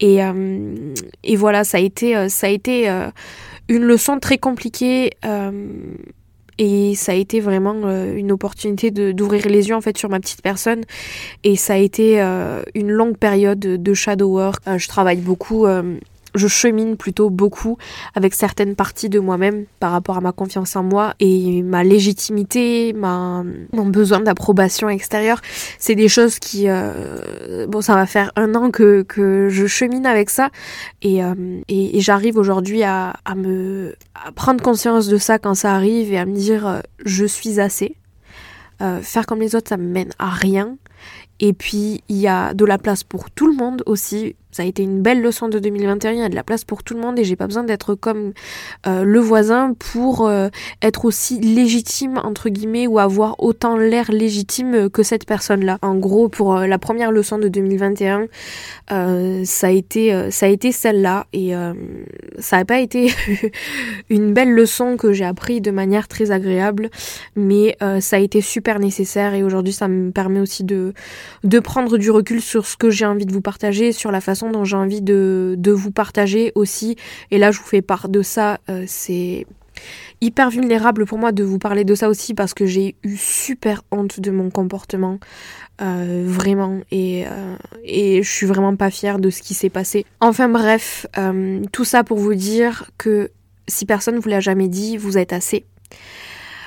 Et 0.00 0.20
et 1.24 1.36
voilà 1.36 1.62
ça 1.62 1.76
a 1.76 1.80
euh, 2.02 2.28
ça 2.28 2.46
a 2.46 2.50
été 2.50 2.88
euh, 2.88 3.10
une 3.68 3.82
leçon 3.82 4.18
très 4.18 4.38
compliquée 4.38 5.12
euh, 5.24 5.50
et 6.58 6.94
ça 6.94 7.12
a 7.12 7.14
été 7.14 7.40
vraiment 7.40 7.88
une 7.88 8.32
opportunité 8.32 8.90
d'ouvrir 8.90 9.48
les 9.48 9.70
yeux 9.70 9.74
en 9.74 9.80
fait 9.80 9.96
sur 9.96 10.10
ma 10.10 10.20
petite 10.20 10.42
personne 10.42 10.82
et 11.42 11.56
ça 11.56 11.72
a 11.72 11.76
été 11.78 12.20
une 12.74 12.90
longue 12.90 13.16
période 13.16 13.60
de 13.60 13.94
shadow 13.94 14.28
work. 14.28 14.62
je 14.76 14.86
travaille 14.86 15.22
beaucoup 15.22 15.66
je 16.34 16.46
chemine 16.46 16.96
plutôt 16.96 17.30
beaucoup 17.30 17.78
avec 18.14 18.34
certaines 18.34 18.74
parties 18.74 19.08
de 19.08 19.18
moi-même 19.18 19.64
par 19.78 19.92
rapport 19.92 20.16
à 20.16 20.20
ma 20.20 20.32
confiance 20.32 20.76
en 20.76 20.82
moi 20.82 21.14
et 21.20 21.62
ma 21.62 21.84
légitimité, 21.84 22.92
ma, 22.92 23.44
mon 23.72 23.86
besoin 23.86 24.20
d'approbation 24.20 24.88
extérieure. 24.88 25.40
C'est 25.78 25.94
des 25.94 26.08
choses 26.08 26.38
qui, 26.38 26.68
euh, 26.68 27.66
bon, 27.66 27.80
ça 27.80 27.94
va 27.94 28.06
faire 28.06 28.32
un 28.36 28.54
an 28.54 28.70
que, 28.70 29.02
que 29.02 29.48
je 29.50 29.66
chemine 29.66 30.06
avec 30.06 30.30
ça 30.30 30.50
et, 31.02 31.24
euh, 31.24 31.34
et, 31.68 32.00
j'arrive 32.00 32.38
aujourd'hui 32.38 32.82
à, 32.82 33.14
à 33.24 33.34
me 33.34 33.94
prendre 34.34 34.62
conscience 34.62 35.08
de 35.08 35.18
ça 35.18 35.38
quand 35.38 35.54
ça 35.54 35.74
arrive 35.74 36.12
et 36.12 36.18
à 36.18 36.24
me 36.24 36.34
dire 36.34 36.66
euh, 36.66 36.80
je 37.04 37.24
suis 37.24 37.60
assez. 37.60 37.96
faire 39.02 39.26
comme 39.26 39.40
les 39.40 39.54
autres, 39.54 39.68
ça 39.68 39.76
me 39.76 39.86
mène 39.86 40.10
à 40.18 40.30
rien. 40.30 40.76
Et 41.40 41.52
puis, 41.52 42.02
il 42.08 42.16
y 42.16 42.28
a 42.28 42.54
de 42.54 42.64
la 42.64 42.78
place 42.78 43.02
pour 43.02 43.30
tout 43.30 43.46
le 43.46 43.54
monde 43.54 43.82
aussi. 43.86 44.36
Ça 44.52 44.64
a 44.64 44.66
été 44.66 44.82
une 44.82 45.00
belle 45.00 45.22
leçon 45.22 45.48
de 45.48 45.58
2021, 45.58 46.12
il 46.12 46.18
y 46.18 46.22
a 46.22 46.28
de 46.28 46.34
la 46.34 46.42
place 46.42 46.64
pour 46.64 46.82
tout 46.82 46.94
le 46.94 47.00
monde 47.00 47.18
et 47.18 47.24
j'ai 47.24 47.36
pas 47.36 47.46
besoin 47.46 47.62
d'être 47.62 47.94
comme 47.94 48.32
euh, 48.86 49.04
le 49.04 49.20
voisin 49.20 49.74
pour 49.78 50.26
euh, 50.26 50.48
être 50.82 51.04
aussi 51.04 51.38
légitime 51.40 52.18
entre 52.22 52.48
guillemets 52.48 52.86
ou 52.86 52.98
avoir 52.98 53.40
autant 53.42 53.76
l'air 53.76 54.10
légitime 54.10 54.90
que 54.90 55.02
cette 55.02 55.24
personne-là. 55.24 55.78
En 55.82 55.94
gros, 55.94 56.28
pour 56.28 56.56
euh, 56.56 56.66
la 56.66 56.78
première 56.78 57.12
leçon 57.12 57.38
de 57.38 57.48
2021, 57.48 58.26
ça 59.44 59.66
a 59.66 59.70
été 59.70 60.30
ça 60.30 60.46
a 60.46 60.48
été 60.48 60.72
celle-là 60.72 61.26
et 61.32 61.52
ça 62.38 62.56
n'a 62.56 62.64
pas 62.64 62.80
été 62.80 63.12
une 64.10 64.32
belle 64.32 64.50
leçon 64.50 64.96
que 64.96 65.12
j'ai 65.12 65.24
appris 65.24 65.60
de 65.60 65.70
manière 65.70 66.08
très 66.08 66.30
agréable, 66.30 66.90
mais 67.36 67.76
ça 68.00 68.16
a 68.16 68.18
été 68.18 68.40
super 68.40 68.80
nécessaire 68.80 69.34
et 69.34 69.42
aujourd'hui 69.42 69.72
ça 69.72 69.88
me 69.88 70.10
permet 70.10 70.40
aussi 70.40 70.64
de 70.64 70.92
de 71.44 71.58
prendre 71.60 71.98
du 71.98 72.10
recul 72.10 72.40
sur 72.40 72.66
ce 72.66 72.76
que 72.76 72.90
j'ai 72.90 73.06
envie 73.06 73.26
de 73.26 73.32
vous 73.32 73.40
partager, 73.40 73.92
sur 73.92 74.10
la 74.10 74.20
façon 74.20 74.39
dont 74.48 74.64
j'ai 74.64 74.76
envie 74.76 75.02
de, 75.02 75.56
vous 75.70 75.90
partager 75.90 76.52
aussi. 76.54 76.96
Et 77.30 77.38
là, 77.38 77.50
je 77.50 77.58
vous 77.58 77.66
fais 77.66 77.82
part 77.82 78.08
de 78.08 78.22
ça. 78.22 78.58
Euh, 78.70 78.84
c'est 78.86 79.46
hyper 80.20 80.50
vulnérable 80.50 81.04
pour 81.06 81.18
moi 81.18 81.32
de 81.32 81.42
vous 81.42 81.58
parler 81.58 81.84
de 81.84 81.94
ça 81.94 82.08
aussi 82.08 82.34
parce 82.34 82.54
que 82.54 82.66
j'ai 82.66 82.94
eu 83.02 83.16
super 83.16 83.82
honte 83.90 84.20
de 84.20 84.30
mon 84.30 84.50
comportement. 84.50 85.18
Euh, 85.82 86.24
vraiment 86.26 86.80
et, 86.90 87.24
euh, 87.26 87.56
et 87.84 88.22
je 88.22 88.30
suis 88.30 88.44
vraiment 88.46 88.76
pas 88.76 88.90
fière 88.90 89.18
de 89.18 89.30
ce 89.30 89.42
qui 89.42 89.54
s'est 89.54 89.70
passé. 89.70 90.04
Enfin 90.20 90.48
bref, 90.48 91.06
tout 91.72 91.84
ça 91.84 92.04
pour 92.04 92.18
vous 92.18 92.34
dire 92.34 92.90
que 92.98 93.30
si 93.66 93.86
personne 93.86 94.16
ne 94.16 94.20
vous 94.20 94.28
l'a 94.28 94.40
jamais 94.40 94.68
dit, 94.68 94.96
vous 94.96 95.16
êtes 95.16 95.32
assez. 95.32 95.64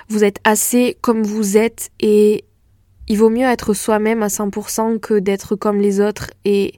Vous 0.09 0.23
êtes 0.23 0.39
assez 0.43 0.97
comme 1.01 1.23
vous 1.23 1.57
êtes 1.57 1.91
et 1.99 2.43
il 3.07 3.17
vaut 3.17 3.29
mieux 3.29 3.47
être 3.47 3.73
soi-même 3.73 4.23
à 4.23 4.27
100% 4.27 4.99
que 4.99 5.19
d'être 5.19 5.55
comme 5.55 5.79
les 5.79 5.99
autres 5.99 6.31
et 6.45 6.73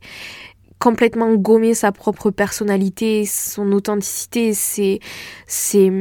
complètement 0.86 1.34
gommer 1.34 1.74
sa 1.74 1.92
propre 1.92 2.30
personnalité, 2.30 3.26
son 3.26 3.72
authenticité, 3.72 4.54
ses, 4.54 5.00
ses 5.48 5.92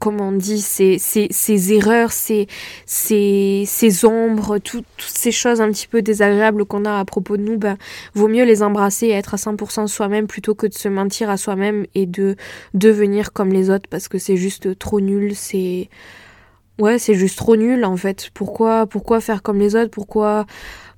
comment 0.00 0.30
on 0.30 0.32
dit, 0.32 0.60
ses, 0.60 0.98
ses, 0.98 1.72
erreurs, 1.72 2.10
ses, 2.10 2.48
ses, 2.86 4.04
ombres, 4.04 4.58
toutes 4.58 4.84
ces 4.98 5.30
choses 5.30 5.60
un 5.60 5.70
petit 5.70 5.86
peu 5.86 6.02
désagréables 6.02 6.64
qu'on 6.64 6.86
a 6.86 6.98
à 6.98 7.04
propos 7.04 7.36
de 7.36 7.42
nous, 7.42 7.56
ben, 7.56 7.76
vaut 8.14 8.26
mieux 8.26 8.42
les 8.42 8.64
embrasser 8.64 9.06
et 9.06 9.12
être 9.12 9.34
à 9.34 9.36
100% 9.36 9.86
soi-même 9.86 10.26
plutôt 10.26 10.56
que 10.56 10.66
de 10.66 10.74
se 10.74 10.88
mentir 10.88 11.30
à 11.30 11.36
soi-même 11.36 11.86
et 11.94 12.06
de 12.06 12.34
devenir 12.74 13.32
comme 13.32 13.52
les 13.52 13.70
autres 13.70 13.88
parce 13.88 14.08
que 14.08 14.18
c'est 14.18 14.36
juste 14.36 14.76
trop 14.76 15.00
nul, 15.00 15.36
c'est 15.36 15.88
Ouais, 16.78 16.98
c'est 16.98 17.14
juste 17.14 17.38
trop 17.38 17.56
nul 17.56 17.84
en 17.84 17.96
fait. 17.96 18.30
Pourquoi, 18.34 18.86
pourquoi 18.86 19.20
faire 19.20 19.42
comme 19.42 19.58
les 19.60 19.76
autres? 19.76 19.90
Pourquoi, 19.90 20.44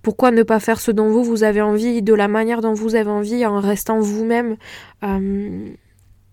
pourquoi 0.02 0.30
ne 0.30 0.42
pas 0.42 0.60
faire 0.60 0.80
ce 0.80 0.90
dont 0.90 1.10
vous 1.10 1.22
vous 1.22 1.42
avez 1.42 1.60
envie, 1.60 2.00
de 2.02 2.14
la 2.14 2.28
manière 2.28 2.60
dont 2.62 2.72
vous 2.72 2.94
avez 2.94 3.10
envie, 3.10 3.44
en 3.44 3.60
restant 3.60 3.98
vous-même? 4.00 4.56
Euh, 5.04 5.68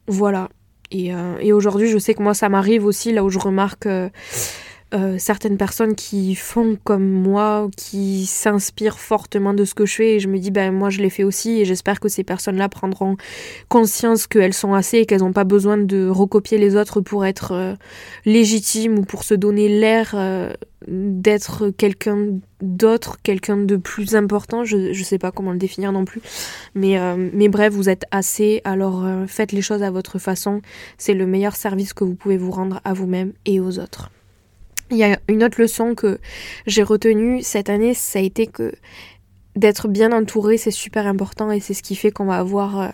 Voilà. 0.07 0.49
Et, 0.91 1.13
euh, 1.13 1.37
et 1.39 1.53
aujourd'hui, 1.53 1.87
je 1.89 1.97
sais 1.97 2.13
que 2.13 2.21
moi, 2.21 2.33
ça 2.33 2.49
m'arrive 2.49 2.85
aussi 2.85 3.11
là 3.11 3.23
où 3.23 3.29
je 3.29 3.39
remarque. 3.39 3.87
Euh, 3.87 4.09
euh, 4.93 5.17
certaines 5.17 5.57
personnes 5.57 5.95
qui 5.95 6.35
font 6.35 6.77
comme 6.83 7.09
moi, 7.09 7.67
qui 7.75 8.27
s'inspirent 8.27 8.99
fortement 8.99 9.55
de 9.55 9.65
ce 9.65 9.73
que 9.73 9.87
je 9.87 9.95
fais 9.95 10.15
et 10.15 10.19
je 10.19 10.27
me 10.27 10.37
dis 10.37 10.51
ben 10.51 10.71
moi 10.71 10.91
je 10.91 10.99
l'ai 10.99 11.09
fait 11.09 11.23
aussi 11.23 11.61
et 11.61 11.65
j'espère 11.65 11.99
que 11.99 12.09
ces 12.09 12.23
personnes-là 12.23 12.69
prendront 12.69 13.17
conscience 13.69 14.27
qu'elles 14.27 14.53
sont 14.53 14.73
assez 14.73 14.99
et 14.99 15.05
qu'elles 15.07 15.21
n'ont 15.21 15.33
pas 15.33 15.45
besoin 15.45 15.77
de 15.77 16.07
recopier 16.07 16.59
les 16.59 16.75
autres 16.75 17.01
pour 17.01 17.25
être 17.25 17.53
euh, 17.53 17.75
légitimes 18.25 18.99
ou 18.99 19.01
pour 19.03 19.23
se 19.23 19.33
donner 19.33 19.67
l'air 19.67 20.11
euh, 20.13 20.53
d'être 20.87 21.69
quelqu'un 21.71 22.27
d'autre, 22.61 23.17
quelqu'un 23.23 23.57
de 23.57 23.77
plus 23.77 24.15
important, 24.15 24.63
je 24.63 24.77
ne 24.77 24.93
sais 24.93 25.17
pas 25.17 25.31
comment 25.31 25.53
le 25.53 25.57
définir 25.57 25.91
non 25.91 26.05
plus. 26.05 26.21
Mais, 26.75 26.97
mais 27.33 27.47
bref, 27.47 27.73
vous 27.73 27.87
êtes 27.87 28.03
assez, 28.11 28.61
alors 28.65 29.05
faites 29.27 29.53
les 29.53 29.61
choses 29.61 29.81
à 29.81 29.91
votre 29.91 30.19
façon. 30.19 30.61
C'est 30.97 31.13
le 31.13 31.25
meilleur 31.25 31.55
service 31.55 31.93
que 31.93 32.03
vous 32.03 32.15
pouvez 32.15 32.37
vous 32.37 32.51
rendre 32.51 32.81
à 32.83 32.93
vous-même 32.93 33.31
et 33.45 33.61
aux 33.61 33.79
autres. 33.79 34.11
Il 34.91 34.97
y 34.97 35.03
a 35.03 35.17
une 35.27 35.43
autre 35.43 35.59
leçon 35.61 35.95
que 35.95 36.19
j'ai 36.67 36.83
retenue 36.83 37.41
cette 37.41 37.69
année, 37.69 37.93
ça 37.93 38.19
a 38.19 38.21
été 38.21 38.47
que 38.47 38.73
d'être 39.55 39.87
bien 39.87 40.11
entouré, 40.11 40.57
c'est 40.57 40.71
super 40.71 41.07
important 41.07 41.51
et 41.51 41.59
c'est 41.59 41.73
ce 41.73 41.83
qui 41.83 41.95
fait 41.95 42.11
qu'on 42.11 42.25
va 42.25 42.37
avoir 42.37 42.79
euh, 42.79 42.87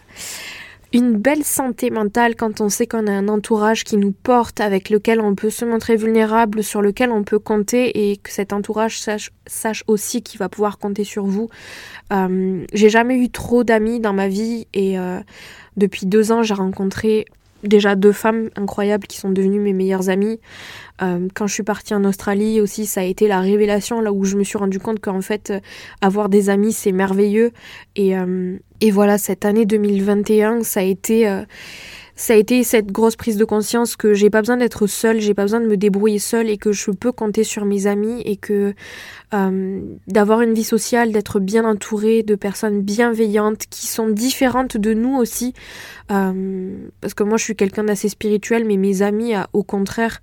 une 0.91 1.17
belle 1.17 1.43
santé 1.43 1.91
mentale 1.91 2.35
quand 2.35 2.61
on 2.61 2.69
sait 2.69 2.87
qu'on 2.87 3.07
a 3.07 3.11
un 3.11 3.27
entourage 3.27 3.83
qui 3.83 3.97
nous 3.97 4.11
porte, 4.11 4.59
avec 4.59 4.89
lequel 4.89 5.21
on 5.21 5.35
peut 5.35 5.49
se 5.51 5.63
montrer 5.63 5.95
vulnérable, 5.95 6.63
sur 6.63 6.81
lequel 6.81 7.11
on 7.11 7.23
peut 7.23 7.39
compter 7.39 8.11
et 8.11 8.17
que 8.17 8.31
cet 8.31 8.53
entourage 8.53 8.99
sache, 8.99 9.83
aussi 9.87 10.23
qu'il 10.23 10.39
va 10.39 10.49
pouvoir 10.49 10.79
compter 10.79 11.03
sur 11.03 11.25
vous. 11.25 11.49
Euh, 12.11 12.65
j'ai 12.73 12.89
jamais 12.89 13.17
eu 13.17 13.29
trop 13.29 13.63
d'amis 13.63 13.99
dans 13.99 14.13
ma 14.13 14.27
vie 14.27 14.67
et 14.73 14.97
euh, 14.97 15.19
depuis 15.77 16.07
deux 16.07 16.31
ans 16.31 16.41
j'ai 16.43 16.55
rencontré 16.55 17.25
déjà 17.63 17.95
deux 17.95 18.11
femmes 18.11 18.49
incroyables 18.55 19.07
qui 19.07 19.17
sont 19.17 19.29
devenues 19.29 19.59
mes 19.59 19.73
meilleures 19.73 20.09
amies. 20.09 20.39
Euh, 21.01 21.27
quand 21.33 21.47
je 21.47 21.53
suis 21.53 21.63
partie 21.63 21.93
en 21.93 22.03
Australie 22.03 22.61
aussi, 22.61 22.85
ça 22.85 23.01
a 23.01 23.03
été 23.03 23.27
la 23.27 23.39
révélation 23.39 24.01
là 24.01 24.11
où 24.11 24.25
je 24.25 24.35
me 24.35 24.43
suis 24.43 24.57
rendu 24.57 24.79
compte 24.79 24.99
qu'en 24.99 25.21
fait, 25.21 25.51
euh, 25.51 25.59
avoir 26.01 26.29
des 26.29 26.49
amis, 26.49 26.73
c'est 26.73 26.91
merveilleux. 26.91 27.51
Et, 27.95 28.17
euh, 28.17 28.57
et 28.81 28.91
voilà, 28.91 29.17
cette 29.17 29.45
année 29.45 29.65
2021, 29.65 30.63
ça 30.63 30.81
a 30.81 30.83
été 30.83 31.27
ça 32.19 32.33
a 32.33 32.35
été 32.35 32.65
cette 32.65 32.91
grosse 32.91 33.15
prise 33.15 33.37
de 33.37 33.45
conscience 33.45 33.95
que 33.95 34.13
j'ai 34.13 34.29
pas 34.29 34.41
besoin 34.41 34.57
d'être 34.57 34.87
seule, 34.87 35.21
j'ai 35.21 35.33
pas 35.33 35.43
besoin 35.43 35.61
de 35.61 35.67
me 35.67 35.77
débrouiller 35.77 36.19
seule 36.19 36.49
et 36.49 36.57
que 36.57 36.73
je 36.73 36.91
peux 36.91 37.13
compter 37.13 37.45
sur 37.45 37.63
mes 37.63 37.87
amis 37.87 38.21
et 38.25 38.35
que 38.35 38.73
euh, 39.33 39.81
d'avoir 40.07 40.41
une 40.41 40.53
vie 40.53 40.63
sociale, 40.63 41.11
d'être 41.11 41.39
bien 41.39 41.65
entourée 41.65 42.23
de 42.23 42.35
personnes 42.35 42.81
bienveillantes 42.81 43.65
qui 43.69 43.87
sont 43.87 44.09
différentes 44.09 44.77
de 44.77 44.93
nous 44.93 45.15
aussi. 45.15 45.53
Euh, 46.11 46.87
parce 47.01 47.13
que 47.13 47.21
moi 47.21 47.37
je 47.37 47.43
suis 47.43 47.55
quelqu'un 47.55 47.83
d'assez 47.83 48.09
spirituel, 48.09 48.65
mais 48.65 48.77
mes 48.77 49.01
amis, 49.01 49.33
au 49.53 49.63
contraire, 49.63 50.21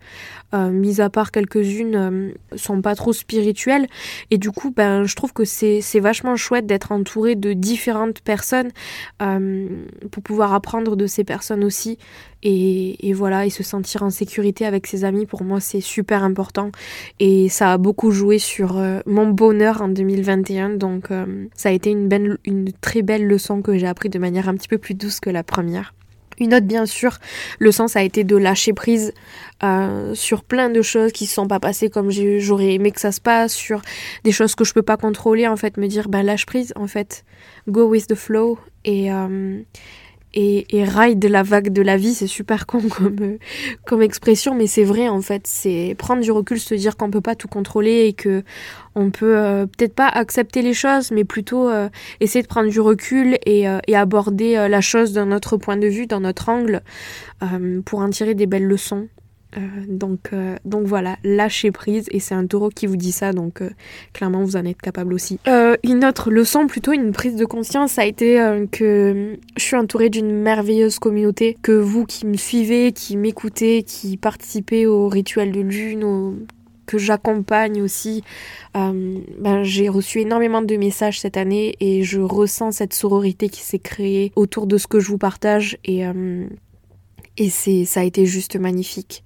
euh, 0.55 0.71
mis 0.71 1.01
à 1.01 1.11
part 1.11 1.31
quelques-unes, 1.31 1.97
euh, 1.97 2.31
sont 2.57 2.83
pas 2.83 2.95
trop 2.95 3.13
spirituelles. 3.13 3.87
Et 4.31 4.39
du 4.39 4.51
coup, 4.51 4.73
ben, 4.75 5.05
je 5.05 5.15
trouve 5.15 5.33
que 5.33 5.45
c'est 5.45 6.01
vachement 6.01 6.37
chouette 6.37 6.67
d'être 6.67 6.93
entouré 6.93 7.37
de 7.37 7.53
différentes 7.53 8.21
personnes 8.21 8.71
pour 9.19 10.23
pouvoir 10.23 10.55
apprendre 10.55 10.97
de 10.97 11.07
ces 11.07 11.25
personnes 11.25 11.65
aussi. 11.65 11.99
Et, 12.43 13.13
voilà, 13.13 13.45
et 13.45 13.51
se 13.51 13.65
sentir 13.65 14.05
en 14.05 14.11
sécurité 14.11 14.67
avec 14.67 14.87
ses 14.87 15.05
amis, 15.05 15.27
pour 15.27 15.43
moi, 15.43 15.59
c'est 15.59 15.81
super 15.81 16.23
important. 16.23 16.71
Et 17.19 17.49
ça 17.49 17.73
a 17.73 17.79
beaucoup 17.79 18.13
joué 18.13 18.39
sur 18.39 18.81
mon 19.07 19.29
bonheur 19.29 19.83
en 19.83 19.89
2021. 19.89 20.71
Donc, 20.71 21.11
euh, 21.11 21.47
ça 21.55 21.69
a 21.69 21.73
été 21.73 21.91
une, 21.91 22.09
belle, 22.09 22.39
une 22.45 22.73
très 22.81 23.03
belle 23.03 23.27
leçon 23.27 23.63
que 23.63 23.77
j'ai 23.77 23.87
appris 23.87 24.09
de 24.09 24.19
manière 24.19 24.49
un 24.49 24.55
petit 24.55 24.69
peu 24.69 24.79
plus 24.79 24.95
douce 24.95 25.21
que 25.21 25.31
la 25.31 25.43
première. 25.43 25.95
Une 26.39 26.53
autre, 26.53 26.67
bien 26.67 26.85
sûr, 26.85 27.19
leçon, 27.61 27.89
ça 27.89 28.01
a 28.01 28.03
été 28.03 28.23
de 28.23 28.37
lâcher 28.37 28.75
prise 28.75 29.15
euh, 29.63 30.15
sur 30.15 30.45
plein 30.45 30.69
de 30.69 30.83
choses 30.83 31.13
qui 31.13 31.25
ne 31.25 31.29
sont 31.29 31.49
pas 31.49 31.61
passées 31.61 31.89
comme 31.89 32.11
j'aurais 32.11 32.75
aimé 32.75 32.91
que 32.91 33.01
ça 33.01 33.11
se 33.11 33.23
passe, 33.23 33.55
sur 33.55 33.81
des 34.23 34.33
choses 34.33 34.55
que 34.55 34.65
je 34.65 34.75
peux 34.75 34.83
pas 34.83 34.99
contrôler, 34.99 35.49
en 35.49 35.57
fait, 35.57 35.79
me 35.79 35.87
dire, 35.87 36.11
bah, 36.11 36.23
lâche 36.23 36.45
prise, 36.45 36.75
en 36.77 36.87
fait, 36.87 37.25
go 37.69 37.89
with 37.89 38.07
the 38.07 38.15
flow. 38.15 38.59
Et, 38.85 39.11
et, 40.37 40.77
et 40.77 40.85
ride 40.85 41.25
la 41.25 41.43
vague 41.43 41.73
de 41.73 41.83
la 41.83 41.97
vie, 41.97 42.15
c'est 42.15 42.27
super 42.27 42.67
con 42.67 42.83
comme, 42.91 43.39
comme 43.87 44.03
expression, 44.03 44.55
mais 44.55 44.67
c'est 44.67 44.85
vrai 44.85 45.09
en 45.09 45.23
fait. 45.23 45.47
C'est 45.47 45.97
prendre 45.99 46.23
du 46.23 46.31
recul, 46.31 46.61
se 46.61 46.75
dire 46.75 46.97
qu'on 46.97 47.11
peut 47.11 47.23
pas 47.23 47.35
tout 47.35 47.49
contrôler 47.49 48.05
et 48.07 48.13
que 48.13 48.45
on 48.95 49.11
peut 49.11 49.37
euh, 49.37 49.67
peut-être 49.67 49.95
pas 49.95 50.09
accepter 50.09 50.63
les 50.63 50.75
choses, 50.75 51.11
mais 51.11 51.25
plutôt 51.25 51.69
euh, 51.69 51.89
essayer 52.21 52.43
de 52.43 52.49
prendre 52.49 52.69
du 52.69 52.81
recul 52.81 53.39
et, 53.47 53.69
euh, 53.69 53.79
et 53.89 53.97
aborder 53.97 54.55
la 54.69 54.81
chose 54.81 55.13
d'un 55.13 55.33
autre 55.33 55.57
point 55.57 55.77
de 55.77 55.87
vue, 55.87 56.07
dans 56.07 56.21
notre 56.21 56.49
angle, 56.49 56.83
pour 57.85 58.01
en 58.01 58.11
tirer 58.11 58.35
des 58.35 58.47
belles 58.47 58.67
leçons. 58.67 59.09
Euh, 59.57 59.61
donc, 59.89 60.31
euh, 60.33 60.57
donc 60.65 60.87
voilà, 60.87 61.17
lâcher 61.25 61.71
prise, 61.71 62.07
et 62.11 62.21
c'est 62.21 62.35
un 62.35 62.47
taureau 62.47 62.69
qui 62.69 62.87
vous 62.87 62.97
dit 62.97 63.13
ça, 63.13 63.33
donc 63.33 63.63
euh, 63.63 63.71
clairement 64.13 64.43
vous 64.43 64.57
en 64.57 64.65
êtes 64.65 64.81
capable 64.81 65.15
aussi. 65.15 65.39
une 65.83 66.05
autre 66.05 66.31
leçon, 66.31 66.67
plutôt 66.67 66.93
une 66.93 67.13
prise 67.13 67.37
de 67.37 67.45
conscience, 67.45 67.93
ça 67.93 68.03
a 68.03 68.05
été 68.05 68.37
que 68.73 69.39
je 69.57 69.63
suis 69.63 69.77
entourée 69.77 70.11
d'une 70.11 70.31
merveilleuse 70.31 70.99
communauté, 70.99 71.57
que 71.63 71.73
vous 71.73 72.05
qui 72.05 72.27
me 72.27 72.37
suivez, 72.37 72.93
qui 72.93 73.17
m'écoutez, 73.17 73.83
qui 73.83 74.17
participez 74.17 74.87
au 74.87 75.09
rituel 75.09 75.53
de 75.53 75.61
lune, 75.61 76.47
que 76.87 76.99
j'accompagne 76.99 77.83
aussi. 77.83 78.23
ben, 78.75 79.63
j'ai 79.63 79.89
reçu 79.89 80.21
énormément 80.21 80.63
de 80.63 80.77
messages 80.77 81.21
cette 81.21 81.37
année 81.37 81.77
et 81.81 82.03
je 82.03 82.21
ressens 82.21 82.73
cette 82.73 82.95
sororité 82.95 83.49
qui 83.49 83.63
s'est 83.63 83.79
créée 83.79 84.33
autour 84.37 84.67
de 84.67 84.77
ce 84.77 84.87
que 84.87 85.01
je 85.01 85.09
vous 85.09 85.19
partage 85.19 85.79
et 85.85 86.05
et 87.37 87.51
c'est, 87.51 87.85
ça 87.85 88.01
a 88.01 88.05
été 88.05 88.27
juste 88.27 88.57
magnifique. 88.57 89.25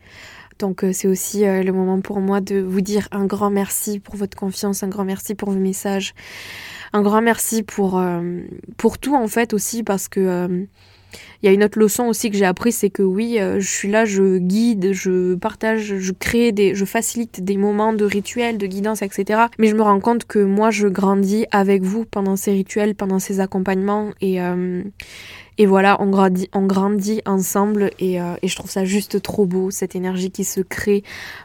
Donc 0.61 0.85
euh, 0.85 0.93
c'est 0.93 1.09
aussi 1.09 1.45
euh, 1.45 1.63
le 1.63 1.73
moment 1.73 2.01
pour 2.01 2.21
moi 2.21 2.41
de 2.41 2.61
vous 2.61 2.83
dire 2.83 3.09
un 3.11 3.25
grand 3.25 3.51
merci 3.51 3.99
pour 3.99 4.15
votre 4.15 4.37
confiance, 4.37 4.83
un 4.83 4.89
grand 4.89 5.05
merci 5.05 5.35
pour 5.35 5.51
vos 5.51 5.59
messages, 5.59 6.15
un 6.93 7.03
grand 7.03 7.23
merci 7.23 7.63
pour, 7.63 7.99
euh, 7.99 8.41
pour 8.77 8.99
tout 8.99 9.17
en 9.17 9.27
fait 9.27 9.53
aussi 9.53 9.83
parce 9.83 10.07
que 10.07 10.67
il 11.43 11.47
y 11.47 11.49
a 11.49 11.53
une 11.53 11.65
autre 11.65 11.79
leçon 11.79 12.05
aussi 12.05 12.31
que 12.31 12.37
j'ai 12.37 12.45
appris, 12.45 12.71
c'est 12.71 12.91
que 12.91 13.03
oui, 13.03 13.37
je 13.41 13.67
suis 13.67 13.91
là, 13.91 14.05
je 14.05 14.39
guide, 14.39 14.93
je 14.93 15.35
partage, 15.35 15.97
je 15.99 16.13
crée 16.13 16.53
des, 16.53 16.77
je 16.77 16.85
facilite 16.85 17.43
des 17.43 17.57
moments 17.57 17.93
de 17.93 18.05
rituels, 18.05 18.59
de 18.59 18.67
guidance, 18.67 19.03
etc. 19.03 19.47
Mais 19.59 19.67
je 19.67 19.75
me 19.75 19.83
rends 19.83 19.99
compte 19.99 20.25
que 20.25 20.39
moi, 20.39 20.71
je 20.71 20.87
grandis 20.87 21.47
avec 21.51 21.83
vous 21.83 22.05
pendant 22.05 22.37
ces 22.37 22.53
rituels, 22.53 22.95
pendant 22.95 23.19
ces 23.19 23.41
accompagnements 23.41 24.11
et 24.21 24.39
et 25.61 25.67
voilà, 25.67 26.01
on 26.01 26.09
grandit, 26.09 27.21
ensemble 27.27 27.91
et, 27.99 28.19
euh, 28.19 28.35
et, 28.41 28.49
je 28.49 28.57
trouve 28.57 28.71
ça 28.71 28.87
juste 28.87 29.21
trop 29.21 29.45
beau, 29.45 29.71
cette 29.71 29.95
énergie 29.95 30.31
qui 30.31 30.45
se 30.45 30.63
crée 30.63 31.05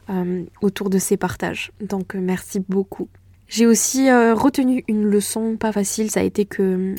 euh, 0.09 0.43
autour 0.61 0.89
de 0.89 0.99
ces 0.99 1.17
partages. 1.17 1.73
Donc 1.81 2.15
euh, 2.15 2.19
merci 2.21 2.61
beaucoup. 2.69 3.09
J'ai 3.49 3.65
aussi 3.65 4.09
retenu 4.09 4.85
une 4.87 5.03
leçon 5.03 5.57
pas 5.57 5.73
facile, 5.73 6.09
ça 6.09 6.21
a 6.21 6.23
été 6.23 6.45
que 6.45 6.95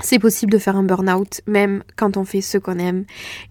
c'est 0.00 0.18
possible 0.18 0.52
de 0.52 0.58
faire 0.58 0.76
un 0.76 0.82
burn-out, 0.82 1.40
même 1.46 1.82
quand 1.96 2.16
on 2.16 2.24
fait 2.24 2.40
ce 2.40 2.58
qu'on 2.58 2.78
aime. 2.78 3.04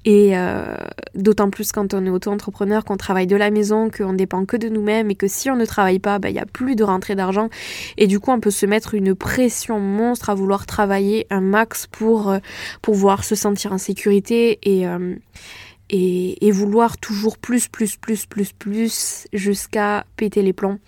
Et 0.05 0.37
euh, 0.37 0.77
d'autant 1.15 1.49
plus 1.49 1.71
quand 1.71 1.93
on 1.93 2.05
est 2.05 2.09
auto-entrepreneur, 2.09 2.85
qu'on 2.85 2.97
travaille 2.97 3.27
de 3.27 3.35
la 3.35 3.51
maison, 3.51 3.89
qu'on 3.89 4.13
dépend 4.13 4.45
que 4.45 4.57
de 4.57 4.69
nous-mêmes 4.69 5.11
et 5.11 5.15
que 5.15 5.27
si 5.27 5.49
on 5.49 5.55
ne 5.55 5.65
travaille 5.65 5.99
pas, 5.99 6.19
ben, 6.19 6.29
il 6.29 6.33
n'y 6.33 6.39
a 6.39 6.45
plus 6.45 6.75
de 6.75 6.83
rentrée 6.83 7.15
d'argent. 7.15 7.49
Et 7.97 8.07
du 8.07 8.19
coup, 8.19 8.31
on 8.31 8.39
peut 8.39 8.51
se 8.51 8.65
mettre 8.65 8.93
une 8.93 9.13
pression 9.13 9.79
monstre 9.79 10.29
à 10.29 10.35
vouloir 10.35 10.65
travailler 10.65 11.27
un 11.29 11.41
max 11.41 11.87
pour 11.87 12.29
euh, 12.29 12.39
pouvoir 12.81 13.23
se 13.23 13.35
sentir 13.35 13.73
en 13.73 13.77
sécurité 13.77 14.59
et... 14.63 14.87
Euh, 14.87 15.15
et, 15.89 16.51
vouloir 16.51 16.97
toujours 16.97 17.37
plus, 17.37 17.67
plus, 17.67 17.95
plus, 17.95 18.25
plus, 18.25 18.53
plus 18.53 19.27
jusqu'à 19.33 20.05
péter 20.15 20.41
les 20.41 20.53
plombs 20.53 20.79